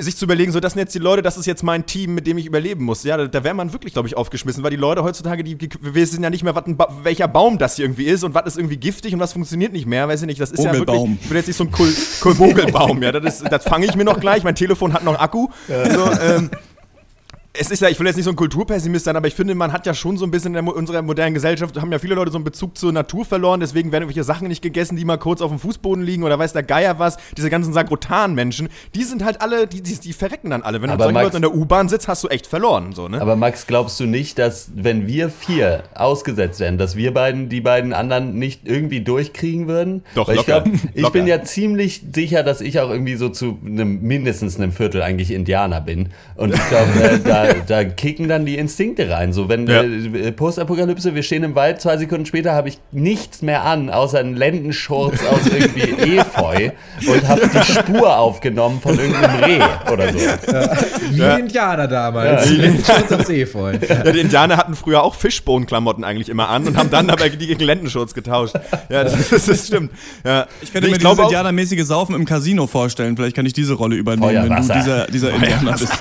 sich 0.00 0.16
zu 0.16 0.26
überlegen, 0.26 0.52
so 0.52 0.60
das 0.60 0.74
sind 0.74 0.80
jetzt 0.80 0.94
die 0.94 0.98
Leute, 0.98 1.22
das 1.22 1.36
ist 1.36 1.46
jetzt 1.46 1.62
mein 1.62 1.86
Team, 1.86 2.14
mit 2.14 2.26
dem 2.26 2.36
ich 2.38 2.46
überleben 2.46 2.84
muss. 2.84 3.04
Ja, 3.04 3.16
da, 3.16 3.26
da 3.26 3.44
wäre 3.44 3.54
man 3.54 3.72
wirklich, 3.72 3.92
glaube 3.92 4.08
ich, 4.08 4.16
aufgeschmissen, 4.16 4.62
weil 4.62 4.70
die 4.70 4.76
Leute 4.76 5.02
heutzutage, 5.02 5.42
die, 5.42 5.56
die 5.56 5.70
wissen 5.80 6.22
ja 6.22 6.30
nicht 6.30 6.44
mehr, 6.44 6.52
ba 6.52 6.88
welcher 7.02 7.28
Baum 7.28 7.58
das 7.58 7.76
hier 7.76 7.86
irgendwie 7.86 8.04
ist 8.04 8.24
und 8.24 8.34
was 8.34 8.46
ist 8.46 8.58
irgendwie 8.58 8.76
giftig 8.76 9.14
und 9.14 9.20
was 9.20 9.32
funktioniert 9.32 9.72
nicht 9.72 9.86
mehr, 9.86 10.06
weiß 10.08 10.22
ich 10.22 10.26
nicht. 10.26 10.40
Das 10.40 10.50
ist 10.50 10.64
Vogelbaum. 10.64 10.96
ja 10.96 11.02
wirklich, 11.02 11.22
ich 11.22 11.28
bin 11.28 11.36
jetzt 11.36 11.46
nicht 11.46 11.56
so 11.56 11.64
ein 11.64 12.34
Vogelbaum, 12.36 13.02
ja, 13.02 13.12
das, 13.12 13.42
das 13.42 13.64
fange 13.64 13.86
ich 13.86 13.94
mir 13.96 14.04
noch 14.04 14.20
gleich. 14.20 14.42
Mein 14.44 14.54
Telefon 14.54 14.92
hat 14.92 15.04
noch 15.04 15.18
Akku. 15.18 15.48
Ja. 15.68 15.90
So, 15.90 16.20
ähm, 16.20 16.50
es 17.58 17.70
ist 17.70 17.82
ja, 17.82 17.88
ich 17.88 17.98
will 17.98 18.06
jetzt 18.06 18.16
nicht 18.16 18.24
so 18.24 18.30
ein 18.30 18.36
Kulturpessimist 18.36 19.04
sein, 19.04 19.16
aber 19.16 19.26
ich 19.26 19.34
finde, 19.34 19.54
man 19.54 19.72
hat 19.72 19.86
ja 19.86 19.94
schon 19.94 20.16
so 20.16 20.24
ein 20.24 20.30
bisschen 20.30 20.54
in 20.54 20.68
unserer 20.68 21.02
modernen 21.02 21.34
Gesellschaft, 21.34 21.78
haben 21.80 21.90
ja 21.90 21.98
viele 21.98 22.14
Leute 22.14 22.30
so 22.30 22.38
einen 22.38 22.44
Bezug 22.44 22.78
zur 22.78 22.92
Natur 22.92 23.24
verloren, 23.24 23.60
deswegen 23.60 23.90
werden 23.90 24.04
irgendwelche 24.04 24.24
Sachen 24.24 24.48
nicht 24.48 24.62
gegessen, 24.62 24.96
die 24.96 25.04
mal 25.04 25.18
kurz 25.18 25.40
auf 25.40 25.50
dem 25.50 25.58
Fußboden 25.58 26.04
liegen 26.04 26.22
oder 26.22 26.38
weiß 26.38 26.52
der 26.52 26.62
Geier 26.62 26.98
was. 26.98 27.16
Diese 27.36 27.50
ganzen 27.50 27.72
Sagrotan-Menschen, 27.72 28.68
die 28.94 29.02
sind 29.02 29.24
halt 29.24 29.40
alle, 29.40 29.66
die, 29.66 29.82
die, 29.82 29.98
die 29.98 30.12
verrecken 30.12 30.50
dann 30.50 30.62
alle. 30.62 30.82
Wenn 30.82 30.90
aber 30.90 31.06
du 31.06 31.12
Max, 31.12 31.34
in 31.34 31.42
der 31.42 31.54
U-Bahn 31.54 31.88
sitzt, 31.88 32.08
hast 32.08 32.24
du 32.24 32.28
echt 32.28 32.46
verloren. 32.46 32.92
So, 32.92 33.08
ne? 33.08 33.20
Aber 33.20 33.36
Max, 33.36 33.66
glaubst 33.66 33.98
du 34.00 34.06
nicht, 34.06 34.38
dass 34.38 34.70
wenn 34.74 35.06
wir 35.06 35.28
vier 35.28 35.84
ausgesetzt 35.94 36.60
werden, 36.60 36.78
dass 36.78 36.96
wir 36.96 37.12
beiden 37.12 37.48
die 37.48 37.60
beiden 37.60 37.92
anderen 37.92 38.38
nicht 38.38 38.62
irgendwie 38.64 39.00
durchkriegen 39.00 39.66
würden? 39.66 40.04
Doch, 40.14 40.28
Weil 40.28 40.36
locker. 40.36 40.64
Ich, 40.66 40.82
glaub, 40.82 40.94
ich 40.94 41.08
bin 41.10 41.26
ja 41.26 41.42
ziemlich 41.42 42.02
sicher, 42.14 42.42
dass 42.42 42.60
ich 42.60 42.80
auch 42.80 42.90
irgendwie 42.90 43.16
so 43.16 43.28
zu 43.28 43.58
einem, 43.64 44.00
mindestens 44.02 44.56
einem 44.56 44.72
Viertel 44.72 45.02
eigentlich 45.02 45.32
Indianer 45.32 45.80
bin. 45.80 46.10
Und 46.36 46.54
ich 46.54 46.68
glaube, 46.68 47.02
äh, 47.02 47.18
da, 47.18 47.47
da 47.66 47.84
kicken 47.84 48.28
dann 48.28 48.46
die 48.46 48.56
Instinkte 48.56 49.10
rein. 49.10 49.32
So, 49.32 49.48
wenn 49.48 49.66
ja. 49.66 49.82
äh, 49.82 50.32
Postapokalypse, 50.32 51.14
wir 51.14 51.22
stehen 51.22 51.42
im 51.44 51.54
Wald, 51.54 51.80
zwei 51.80 51.96
Sekunden 51.96 52.26
später 52.26 52.52
habe 52.52 52.68
ich 52.68 52.78
nichts 52.92 53.42
mehr 53.42 53.64
an, 53.64 53.90
außer 53.90 54.18
einen 54.18 54.36
Lendenschurz 54.36 55.20
aus 55.24 55.40
irgendwie 55.46 56.16
Efeu 56.18 56.70
und 57.06 57.28
habe 57.28 57.48
die 57.48 57.72
Spur 57.72 58.16
aufgenommen 58.16 58.80
von 58.80 58.98
irgendeinem 58.98 59.44
Reh 59.44 59.92
oder 59.92 60.12
so. 60.12 60.18
Ja. 60.18 60.70
Wie 61.10 61.18
ja. 61.18 61.36
Indianer 61.36 61.88
damals. 61.88 62.50
Ja. 62.50 62.56
Lendenschurz 62.56 63.12
aus 63.12 63.28
Efeu. 63.28 63.74
Ja, 63.88 64.12
die 64.12 64.20
Indianer 64.20 64.56
hatten 64.56 64.74
früher 64.74 65.02
auch 65.02 65.14
Fischbohnenklamotten 65.14 66.04
eigentlich 66.04 66.28
immer 66.28 66.48
an 66.48 66.66
und 66.66 66.76
haben 66.76 66.90
dann 66.90 67.10
aber 67.10 67.28
die 67.28 67.46
gegen 67.46 67.60
Lendenschurz 67.60 68.14
getauscht. 68.14 68.54
Ja, 68.88 69.04
das, 69.04 69.28
das, 69.28 69.46
das 69.46 69.66
stimmt. 69.66 69.92
Ja. 70.24 70.46
Ich 70.60 70.72
könnte 70.72 70.90
mir 70.90 70.98
dieses 70.98 71.18
indianermäßige 71.18 71.84
Saufen 71.84 72.14
im 72.14 72.24
Casino 72.24 72.66
vorstellen. 72.66 73.16
Vielleicht 73.16 73.36
kann 73.36 73.46
ich 73.46 73.52
diese 73.52 73.74
Rolle 73.74 73.96
übernehmen, 73.96 74.50
wenn 74.50 74.66
du 74.66 74.72
dieser, 74.74 75.06
dieser 75.06 75.30
Indianer 75.32 75.72
bist. 75.72 75.92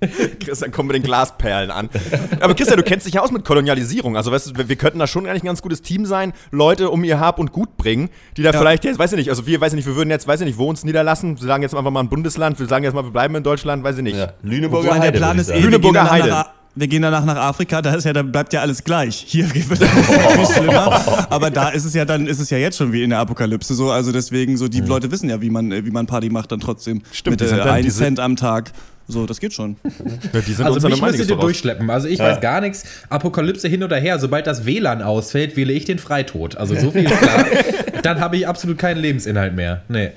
Christian, 0.40 0.70
komm 0.82 0.88
mit 0.88 0.96
den 0.96 1.02
Glasperlen 1.02 1.70
an. 1.70 1.88
Aber 2.40 2.54
Christian, 2.54 2.76
du 2.76 2.82
kennst 2.82 3.06
dich 3.06 3.14
ja 3.14 3.22
aus 3.22 3.30
mit 3.30 3.44
Kolonialisierung. 3.44 4.16
Also 4.16 4.32
weißt 4.32 4.58
du, 4.58 4.68
wir 4.68 4.76
könnten 4.76 4.98
da 4.98 5.06
schon 5.06 5.26
eigentlich 5.26 5.44
ein 5.44 5.46
ganz 5.46 5.62
gutes 5.62 5.82
Team 5.82 6.06
sein, 6.06 6.32
Leute 6.50 6.90
um 6.90 7.04
ihr 7.04 7.20
Hab 7.20 7.38
und 7.38 7.52
Gut 7.52 7.76
bringen, 7.76 8.10
die 8.36 8.42
da 8.42 8.50
ja. 8.50 8.58
vielleicht, 8.58 8.84
jetzt 8.84 8.98
weiß 8.98 9.12
ich 9.12 9.18
nicht, 9.18 9.30
also 9.30 9.46
wir, 9.46 9.60
weiß 9.60 9.72
ich 9.72 9.76
nicht, 9.76 9.86
wir 9.86 9.96
würden 9.96 10.10
jetzt, 10.10 10.26
weiß 10.26 10.40
ich 10.40 10.46
nicht, 10.46 10.58
wo 10.58 10.68
uns 10.68 10.84
niederlassen. 10.84 11.40
Wir 11.40 11.46
sagen 11.46 11.62
jetzt 11.62 11.74
einfach 11.74 11.90
mal 11.90 12.00
ein 12.00 12.08
Bundesland, 12.08 12.58
wir 12.58 12.66
sagen 12.66 12.84
jetzt 12.84 12.94
mal, 12.94 13.04
wir 13.04 13.10
bleiben 13.10 13.34
in 13.36 13.42
Deutschland, 13.42 13.84
weiß 13.84 13.98
ich 13.98 14.02
nicht. 14.02 14.16
Ja. 14.16 14.32
Lüneburger 14.42 14.94
Heide. 14.94 15.12
Der 15.12 15.18
Plan 15.18 15.38
ist 15.38 15.50
eh, 15.50 15.60
Lüneburger 15.60 16.10
Heide 16.10 16.46
wir 16.74 16.88
gehen 16.88 17.02
danach 17.02 17.24
nach 17.24 17.36
Afrika, 17.36 17.82
da 17.82 17.94
ist 17.94 18.04
ja, 18.04 18.12
da 18.12 18.22
bleibt 18.22 18.52
ja 18.52 18.60
alles 18.60 18.82
gleich. 18.82 19.24
Hier 19.26 19.52
wird 19.54 19.72
es 19.72 19.78
viel 19.88 20.46
schlimmer. 20.46 21.26
Aber 21.30 21.50
da 21.50 21.68
ist 21.68 21.84
es 21.84 21.92
ja 21.92 22.04
dann, 22.04 22.26
ist 22.26 22.38
es 22.40 22.48
ja 22.50 22.58
jetzt 22.58 22.78
schon 22.78 22.92
wie 22.92 23.02
in 23.02 23.10
der 23.10 23.18
Apokalypse 23.18 23.74
so. 23.74 23.90
Also 23.90 24.10
deswegen, 24.10 24.56
so 24.56 24.68
die 24.68 24.80
Leute 24.80 25.10
wissen 25.10 25.28
ja, 25.28 25.40
wie 25.42 25.50
man, 25.50 25.70
wie 25.70 25.90
man 25.90 26.06
Party 26.06 26.30
macht 26.30 26.50
dann 26.50 26.60
trotzdem. 26.60 27.02
Stimmt, 27.12 27.40
Mit 27.40 27.50
äh, 27.50 27.56
dann 27.56 27.68
ein 27.68 27.82
diese- 27.82 27.98
Cent 27.98 28.20
am 28.20 28.36
Tag. 28.36 28.72
So, 29.12 29.26
das 29.26 29.40
geht 29.40 29.52
schon. 29.52 29.76
Ja, 30.32 30.40
die 30.40 30.52
sind 30.52 30.64
Also 30.64 30.88
mich 30.88 30.98
der 31.00 31.10
müsst 31.10 31.30
ihr 31.30 31.36
durchschleppen. 31.36 31.90
Also 31.90 32.08
ich 32.08 32.18
weiß 32.18 32.40
gar 32.40 32.60
nichts. 32.60 32.84
Apokalypse 33.10 33.68
hin 33.68 33.82
oder 33.82 33.96
her. 33.96 34.18
Sobald 34.18 34.46
das 34.46 34.64
WLAN 34.64 35.02
ausfällt, 35.02 35.56
wähle 35.56 35.72
ich 35.72 35.84
den 35.84 35.98
Freitod. 35.98 36.56
Also 36.56 36.74
so 36.74 36.90
viel 36.90 37.04
ist 37.04 37.18
klar. 37.18 37.44
Dann 38.02 38.20
habe 38.20 38.36
ich 38.36 38.48
absolut 38.48 38.78
keinen 38.78 39.00
Lebensinhalt 39.00 39.54
mehr. 39.54 39.82
Nee. 39.88 40.10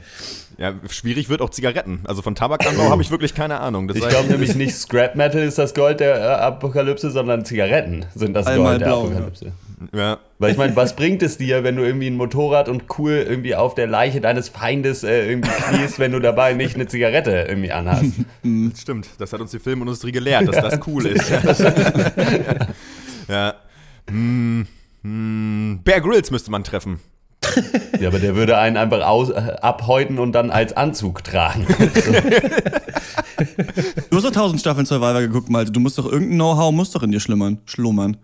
Ja, 0.57 0.73
schwierig 0.89 1.27
wird 1.27 1.41
auch 1.41 1.49
Zigaretten. 1.49 1.99
Also 2.05 2.21
von 2.21 2.33
Tabakanbau 2.35 2.89
habe 2.89 3.01
ich 3.01 3.11
wirklich 3.11 3.33
keine 3.33 3.59
Ahnung. 3.59 3.89
Das 3.89 3.97
Ich 3.97 4.07
glaube 4.07 4.29
nämlich 4.29 4.55
nicht 4.55 4.73
Scrap 4.75 5.15
Metal 5.15 5.41
ist 5.43 5.57
das 5.57 5.73
Gold 5.73 5.99
der 5.99 6.15
äh, 6.15 6.21
Apokalypse, 6.21 7.11
sondern 7.11 7.43
Zigaretten 7.43 8.05
sind 8.15 8.33
das 8.33 8.47
Einmal 8.47 8.71
Gold 8.77 8.81
der 8.81 8.85
blau, 8.85 9.05
Apokalypse. 9.07 9.45
ja. 9.45 9.51
Weil 10.39 10.51
ich 10.51 10.58
meine, 10.58 10.75
was 10.75 10.96
bringt 10.96 11.22
es 11.22 11.38
dir, 11.38 11.63
wenn 11.63 11.75
du 11.75 11.84
irgendwie 11.84 12.08
ein 12.08 12.15
Motorrad 12.15 12.70
und 12.70 12.84
cool 12.98 13.25
irgendwie 13.27 13.55
auf 13.55 13.75
der 13.75 13.88
Leiche 13.88 14.22
deines 14.22 14.50
Feindes 14.50 15.03
äh, 15.03 15.29
irgendwie 15.29 15.50
kniest, 15.50 16.00
wenn 16.00 16.12
du 16.12 16.20
dabei 16.20 16.53
nicht 16.53 16.75
eine 16.75 16.88
Zigarette 16.88 17.46
irgendwie 17.48 17.72
anhast? 17.72 18.12
Das 18.44 18.82
stimmt, 18.82 19.10
das 19.17 19.34
hat 19.34 19.41
uns 19.41 19.51
die 19.51 19.60
Filmindustrie 19.60 20.12
gelehrt, 20.12 20.48
dass 20.48 20.55
das 20.55 20.79
cool 20.88 21.05
ist. 21.05 21.29
ja. 23.27 23.53
Hm, 24.10 24.67
hm, 25.01 25.79
Bear 25.84 26.01
Grylls 26.01 26.32
müsste 26.32 26.51
man 26.51 26.63
treffen. 26.63 27.00
Ja, 28.00 28.10
aber 28.10 28.20
der 28.20 28.36
würde 28.36 28.58
einen 28.58 28.77
einfach 28.77 29.05
aus, 29.05 29.29
äh, 29.29 29.55
abhäuten 29.62 30.20
und 30.20 30.34
dann 30.34 30.51
als 30.51 30.75
Anzug 30.75 31.24
tragen. 31.24 31.65
Du 34.10 34.17
hast 34.17 34.24
doch 34.25 34.32
tausend 34.32 34.62
Staffeln 34.62 34.86
Survivor 34.86 35.22
geguckt, 35.22 35.50
Malte. 35.50 35.72
Du 35.72 35.79
musst 35.79 35.98
doch 35.98 36.05
irgendein 36.05 36.38
Know-how 36.38 36.72
muss 36.72 36.91
doch 36.91 37.03
in 37.03 37.12
dir 37.12 37.20
schlummern. 37.20 37.60
schlummern. 37.65 38.17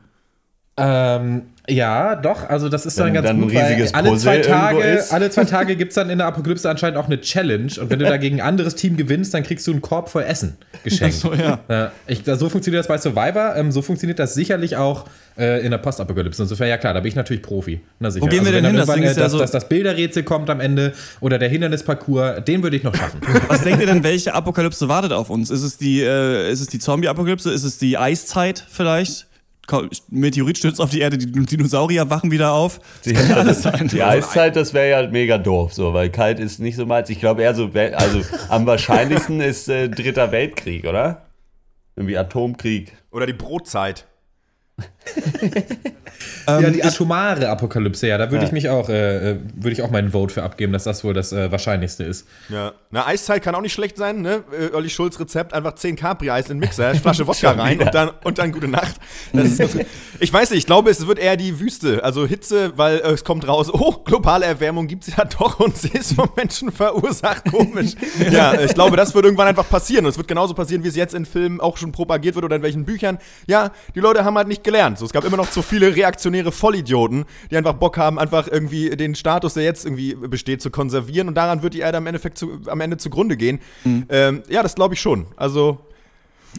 Ähm, 0.81 1.41
ja, 1.69 2.15
doch, 2.15 2.50
also 2.50 2.69
das 2.69 2.88
ist 2.88 3.00
dann 3.00 3.07
Wenn 3.07 3.13
ganz 3.13 3.27
dann 3.27 3.38
ein 3.38 3.41
gut, 3.43 3.53
weil 3.53 3.63
riesiges 3.65 3.93
alle 3.93 4.09
zwei 4.17 4.38
Puzzle 4.39 4.51
irgendwo 4.51 4.79
Tage, 4.81 4.81
ist. 4.81 5.13
alle 5.13 5.29
zwei 5.29 5.45
Tage 5.45 5.75
gibt 5.75 5.91
es 5.91 5.95
dann 5.95 6.09
in 6.09 6.17
der 6.17 6.25
Apokalypse 6.27 6.67
anscheinend 6.69 6.97
auch 6.97 7.05
eine 7.05 7.21
Challenge 7.21 7.71
und 7.79 7.89
wenn 7.91 8.00
du 8.00 8.05
da 8.05 8.17
gegen 8.17 8.41
ein 8.41 8.47
anderes 8.47 8.73
Team 8.75 8.97
gewinnst, 8.97 9.33
dann 9.35 9.43
kriegst 9.43 9.67
du 9.67 9.71
einen 9.71 9.81
Korb 9.81 10.09
voll 10.09 10.23
Essen 10.23 10.57
geschenkt. 10.83 11.17
So, 11.17 11.33
ja. 11.33 11.59
Ja, 11.69 11.91
ich, 12.07 12.23
so 12.25 12.50
funktioniert 12.50 12.79
das 12.79 12.88
bei 12.88 12.97
Survivor, 12.97 13.55
ähm, 13.55 13.71
so 13.71 13.83
funktioniert 13.83 14.17
das 14.17 14.33
sicherlich 14.33 14.75
auch 14.75 15.05
äh, 15.38 15.63
in 15.63 15.69
der 15.71 15.77
Postapokalypse. 15.77 16.41
Insofern, 16.41 16.67
ja 16.67 16.77
klar, 16.77 16.95
da 16.95 17.00
bin 17.00 17.09
ich 17.09 17.15
natürlich 17.15 17.43
Profi. 17.43 17.79
Na 18.00 18.09
sicher. 18.09 18.25
Wo 18.25 18.27
gehen 18.29 18.43
wir 18.43 18.53
wenn 18.53 18.63
denn 18.63 18.75
hin? 18.75 18.85
Das 18.85 18.93
Ding 18.95 19.03
ist 19.03 19.17
ja 19.17 19.23
dass, 19.23 19.31
so- 19.31 19.39
dass 19.39 19.51
das 19.51 19.69
Bilderrätsel 19.69 20.23
kommt 20.23 20.50
am 20.50 20.59
Ende 20.59 20.93
oder 21.21 21.38
der 21.38 21.47
Hindernisparcours, 21.50 22.43
den 22.43 22.63
würde 22.63 22.75
ich 22.75 22.83
noch 22.83 22.95
schaffen. 22.95 23.21
Was 23.47 23.61
denkt 23.61 23.79
ihr 23.81 23.85
denn, 23.88 24.03
welche 24.03 24.33
Apokalypse 24.33 24.89
wartet 24.89 25.13
auf 25.13 25.29
uns? 25.29 25.51
Ist 25.51 25.61
es 25.61 25.77
die, 25.77 26.01
äh, 26.01 26.51
ist 26.51 26.59
es 26.61 26.67
die 26.67 26.79
Zombie-Apokalypse? 26.79 27.51
Ist 27.53 27.63
es 27.63 27.77
die 27.77 27.97
Eiszeit 28.00 28.65
vielleicht? 28.67 29.27
Meteorit 30.09 30.57
stürzt 30.57 30.81
auf 30.81 30.89
die 30.89 30.99
Erde, 30.99 31.17
die 31.17 31.31
Dinosaurier 31.31 32.09
wachen 32.09 32.31
wieder 32.31 32.53
auf. 32.53 32.79
Das 33.03 33.13
kann 33.13 33.29
ja 33.29 33.35
alles 33.37 33.61
sein. 33.61 33.87
Die 33.87 34.03
Eiszeit, 34.03 34.55
das 34.55 34.73
wäre 34.73 34.89
ja 34.89 35.09
mega 35.09 35.37
doof, 35.37 35.73
so, 35.73 35.93
weil 35.93 36.09
kalt 36.09 36.39
ist 36.39 36.59
nicht 36.59 36.75
so 36.75 36.85
meins. 36.85 37.09
Ich 37.09 37.19
glaube 37.19 37.43
eher 37.43 37.55
so, 37.55 37.69
also 37.73 38.21
am 38.49 38.65
wahrscheinlichsten 38.65 39.41
ist 39.41 39.69
äh, 39.69 39.89
Dritter 39.89 40.31
Weltkrieg, 40.31 40.85
oder? 40.85 41.25
Irgendwie 41.95 42.17
Atomkrieg. 42.17 42.93
Oder 43.11 43.25
die 43.25 43.33
Brotzeit. 43.33 44.05
ja, 46.47 46.59
Ähm, 46.59 46.73
die 46.73 46.83
atomare 46.83 47.49
Apokalypse, 47.49 48.07
ja, 48.07 48.17
da 48.17 48.25
würde 48.31 48.43
Ja. 48.43 48.47
ich 48.47 48.51
mich 48.51 48.69
auch, 48.69 48.89
äh, 48.89 49.31
äh, 49.31 49.39
würde 49.55 49.71
ich 49.71 49.81
auch 49.81 49.91
meinen 49.91 50.11
Vote 50.11 50.33
für 50.33 50.43
abgeben, 50.43 50.73
dass 50.73 50.83
das 50.83 51.03
wohl 51.03 51.13
das 51.13 51.31
äh, 51.31 51.51
Wahrscheinlichste 51.51 52.03
ist. 52.03 52.27
Ja. 52.49 52.73
Na, 52.89 53.07
Eiszeit 53.07 53.41
kann 53.43 53.55
auch 53.55 53.61
nicht 53.61 53.73
schlecht 53.73 53.97
sein, 53.97 54.21
ne? 54.21 54.43
Äh, 54.51 54.75
Olli 54.75 54.89
Schulz 54.89 55.19
Rezept, 55.19 55.53
einfach 55.53 55.75
10 55.75 55.95
Capri-Eis 55.95 56.49
in 56.49 56.57
den 56.57 56.59
Mixer, 56.59 56.93
Flasche 57.01 57.27
Wodka 57.27 57.51
rein 57.51 57.79
und 57.79 57.93
dann, 57.93 58.09
und 58.23 58.37
dann 58.37 58.51
gute 58.51 58.67
Nacht. 58.67 58.95
Ist 59.33 59.61
ich 60.19 60.33
weiß 60.33 60.49
nicht, 60.51 60.59
ich 60.59 60.65
glaube, 60.65 60.89
es 60.89 61.05
wird 61.07 61.19
eher 61.19 61.37
die 61.37 61.59
Wüste, 61.59 62.03
also 62.03 62.25
Hitze, 62.25 62.73
weil 62.77 62.97
äh, 62.97 63.11
es 63.11 63.23
kommt 63.23 63.47
raus, 63.47 63.69
oh, 63.73 63.93
globale 64.03 64.45
Erwärmung 64.45 64.87
gibt 64.87 65.07
es 65.07 65.15
ja 65.15 65.25
doch 65.25 65.59
und 65.59 65.77
sie 65.77 65.89
ist 65.89 66.13
vom 66.13 66.29
Menschen 66.35 66.71
verursacht, 66.71 67.45
komisch. 67.49 67.91
ja, 68.31 68.59
ich 68.59 68.74
glaube, 68.74 68.98
das 68.98 69.13
wird 69.13 69.25
irgendwann 69.25 69.48
einfach 69.48 69.67
passieren 69.69 70.05
und 70.05 70.11
es 70.11 70.17
wird 70.17 70.27
genauso 70.27 70.53
passieren, 70.53 70.83
wie 70.83 70.87
es 70.89 70.96
jetzt 70.96 71.13
in 71.13 71.25
Filmen 71.25 71.61
auch 71.61 71.77
schon 71.77 71.91
propagiert 71.91 72.35
wird 72.35 72.46
oder 72.46 72.55
in 72.55 72.61
welchen 72.61 72.85
Büchern. 72.85 73.17
Ja, 73.48 73.72
die 73.96 74.00
Leute 74.00 74.25
haben 74.25 74.37
halt 74.37 74.48
nicht 74.48 74.63
gelernt. 74.63 74.98
So, 75.00 75.05
es 75.05 75.13
gab 75.13 75.24
immer 75.24 75.37
noch 75.37 75.50
zu 75.50 75.61
viele 75.61 75.96
reaktionäre 76.11 76.51
Vollidioten, 76.51 77.25
die 77.50 77.57
einfach 77.57 77.74
Bock 77.74 77.97
haben, 77.97 78.19
einfach 78.19 78.47
irgendwie 78.47 78.89
den 78.89 79.15
Status, 79.15 79.53
der 79.53 79.63
jetzt 79.63 79.85
irgendwie 79.85 80.15
besteht, 80.15 80.61
zu 80.61 80.69
konservieren 80.69 81.27
und 81.27 81.35
daran 81.35 81.63
wird 81.63 81.74
die 81.74 81.79
Erde 81.79 81.97
am, 81.97 82.07
Endeffekt 82.07 82.37
zu, 82.37 82.59
am 82.67 82.81
Ende 82.81 82.97
zugrunde 82.97 83.37
gehen. 83.37 83.59
Ähm, 84.09 84.43
ja, 84.50 84.61
das 84.61 84.75
glaube 84.75 84.93
ich 84.93 85.01
schon. 85.01 85.27
Also, 85.37 85.79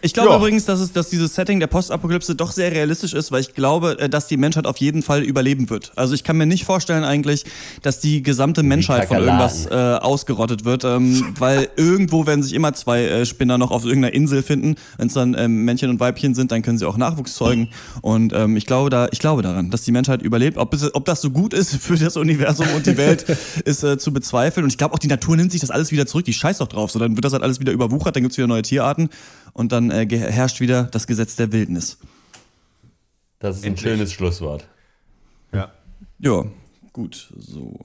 Ich 0.00 0.14
glaube 0.14 0.30
Ja. 0.30 0.36
übrigens, 0.36 0.64
dass, 0.64 0.80
es, 0.80 0.92
dass 0.92 1.10
dieses 1.10 1.34
Setting 1.34 1.60
der 1.60 1.66
Postapokalypse 1.66 2.34
doch 2.34 2.50
sehr 2.52 2.72
realistisch 2.72 3.12
ist, 3.12 3.30
weil 3.30 3.40
ich 3.42 3.54
glaube, 3.54 3.98
äh, 3.98 4.08
dass 4.08 4.26
die 4.26 4.36
Menschheit 4.36 4.66
auf 4.66 4.78
jeden 4.78 5.02
Fall 5.02 5.22
überleben 5.22 5.68
wird. 5.68 5.92
Also 5.96 6.14
ich 6.14 6.24
kann 6.24 6.36
mir 6.38 6.46
nicht 6.46 6.64
vorstellen 6.64 7.04
eigentlich, 7.04 7.44
dass 7.82 8.00
die 8.00 8.22
gesamte 8.22 8.62
Menschheit 8.62 9.08
von 9.08 9.18
irgendwas 9.18 9.66
äh, 9.66 9.74
ausgerottet 9.74 10.64
wird, 10.64 10.84
ähm, 10.84 11.34
weil 11.38 11.68
irgendwo 11.76 12.26
werden 12.26 12.42
sich 12.42 12.54
immer 12.54 12.72
zwei 12.72 13.04
äh, 13.04 13.26
Spinner 13.26 13.58
noch 13.58 13.70
auf 13.70 13.84
irgendeiner 13.84 14.14
Insel 14.14 14.42
finden. 14.42 14.76
Wenn 14.96 15.08
es 15.08 15.14
dann 15.14 15.36
ähm, 15.38 15.64
Männchen 15.64 15.90
und 15.90 16.00
Weibchen 16.00 16.34
sind, 16.34 16.52
dann 16.52 16.62
können 16.62 16.78
sie 16.78 16.86
auch 16.88 16.96
Nachwuchs 16.96 17.34
zeugen. 17.34 17.68
Und 18.00 18.32
ähm, 18.32 18.56
ich 18.56 18.66
glaube 18.66 18.88
da, 18.88 19.08
ich 19.12 19.18
glaube 19.18 19.42
daran, 19.42 19.70
dass 19.70 19.82
die 19.82 19.92
Menschheit 19.92 20.22
überlebt. 20.22 20.56
Ob, 20.56 20.72
es, 20.72 20.94
ob 20.94 21.04
das 21.04 21.20
so 21.20 21.30
gut 21.30 21.52
ist 21.52 21.76
für 21.80 21.96
das 21.96 22.16
Universum 22.16 22.66
und 22.74 22.86
die 22.86 22.96
Welt, 22.96 23.26
ist 23.64 23.82
äh, 23.84 23.98
zu 23.98 24.12
bezweifeln. 24.12 24.64
Und 24.64 24.70
ich 24.70 24.78
glaube 24.78 24.94
auch, 24.94 24.98
die 24.98 25.08
Natur 25.08 25.36
nimmt 25.36 25.52
sich 25.52 25.60
das 25.60 25.70
alles 25.70 25.92
wieder 25.92 26.06
zurück. 26.06 26.24
Die 26.24 26.32
scheißt 26.32 26.60
doch 26.60 26.68
drauf. 26.68 26.90
So, 26.90 26.98
dann 26.98 27.16
wird 27.16 27.24
das 27.24 27.32
halt 27.34 27.42
alles 27.42 27.60
wieder 27.60 27.72
überwuchert, 27.72 28.16
dann 28.16 28.22
gibt's 28.22 28.38
wieder 28.38 28.46
neue 28.48 28.62
Tierarten 28.62 29.10
und 29.52 29.72
dann 29.72 29.90
äh, 29.90 30.06
herrscht 30.08 30.60
wieder 30.60 30.84
das 30.84 31.06
Gesetz 31.06 31.36
der 31.36 31.52
Wildnis. 31.52 31.98
Das 33.38 33.56
ist 33.56 33.64
ein 33.64 33.70
Endlich. 33.70 33.90
schönes 33.90 34.12
Schlusswort. 34.12 34.68
ja. 35.52 35.72
Ja, 36.18 36.44
gut, 36.92 37.32
so. 37.36 37.80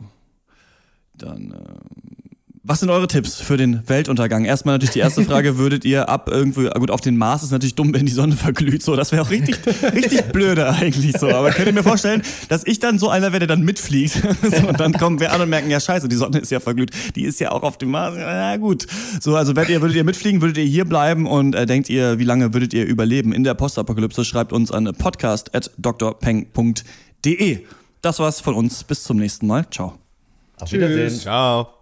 Dann, 1.15 1.51
ähm, 1.53 2.26
was 2.67 2.81
sind 2.81 2.89
eure 2.89 3.07
Tipps 3.07 3.39
für 3.39 3.55
den 3.55 3.87
Weltuntergang? 3.87 4.43
Erstmal 4.43 4.75
natürlich 4.75 4.91
die 4.91 4.99
erste 4.99 5.23
Frage, 5.23 5.57
würdet 5.57 5.85
ihr 5.85 6.09
ab 6.09 6.29
irgendwo, 6.29 6.67
gut, 6.69 6.91
auf 6.91 6.99
den 6.99 7.15
Mars 7.15 7.43
ist 7.43 7.51
natürlich 7.51 7.75
dumm, 7.75 7.93
wenn 7.93 8.05
die 8.05 8.11
Sonne 8.11 8.35
verglüht, 8.35 8.83
so, 8.83 8.97
das 8.97 9.13
wäre 9.13 9.21
auch 9.21 9.29
richtig, 9.29 9.57
richtig 9.93 10.23
blöde 10.33 10.69
eigentlich 10.69 11.17
so, 11.17 11.29
aber 11.29 11.51
könnt 11.51 11.67
ihr 11.67 11.73
mir 11.73 11.83
vorstellen, 11.83 12.23
dass 12.49 12.67
ich 12.67 12.79
dann 12.79 12.99
so 12.99 13.07
einer 13.09 13.31
wäre, 13.31 13.39
der 13.39 13.47
dann 13.47 13.61
mitfliegt 13.61 14.15
so, 14.41 14.67
und 14.67 14.77
dann 14.79 14.91
kommen 14.93 15.19
wir 15.21 15.31
an 15.31 15.39
und 15.39 15.49
merken, 15.49 15.69
ja 15.69 15.79
scheiße, 15.79 16.09
die 16.09 16.17
Sonne 16.17 16.39
ist 16.39 16.51
ja 16.51 16.59
verglüht, 16.59 16.91
die 17.15 17.23
ist 17.23 17.39
ja 17.39 17.51
auch 17.51 17.63
auf 17.63 17.77
dem 17.77 17.91
Mars, 17.91 18.15
na 18.17 18.57
gut. 18.57 18.85
So, 19.21 19.37
also 19.37 19.55
werdet 19.55 19.71
ihr, 19.71 19.81
würdet 19.81 19.95
ihr 19.95 20.03
mitfliegen, 20.03 20.41
würdet 20.41 20.57
ihr 20.57 20.65
hier 20.65 20.83
bleiben 20.83 21.25
und 21.25 21.55
äh, 21.55 21.65
denkt 21.65 21.89
ihr, 21.89 22.19
wie 22.19 22.25
lange 22.25 22.53
würdet 22.53 22.73
ihr 22.73 22.85
überleben 22.85 23.31
in 23.31 23.45
der 23.45 23.53
Postapokalypse? 23.53 24.25
Schreibt 24.25 24.51
uns 24.51 24.71
an 24.71 24.91
podcast.drpeng.de. 24.97 27.59
Das 28.01 28.19
war's 28.19 28.41
von 28.41 28.55
uns, 28.55 28.83
bis 28.83 29.03
zum 29.03 29.15
nächsten 29.17 29.47
Mal, 29.47 29.65
ciao. 29.71 29.97
Auf 30.59 30.69
Wiedersehen. 30.71 31.17
Ciao. 31.17 31.76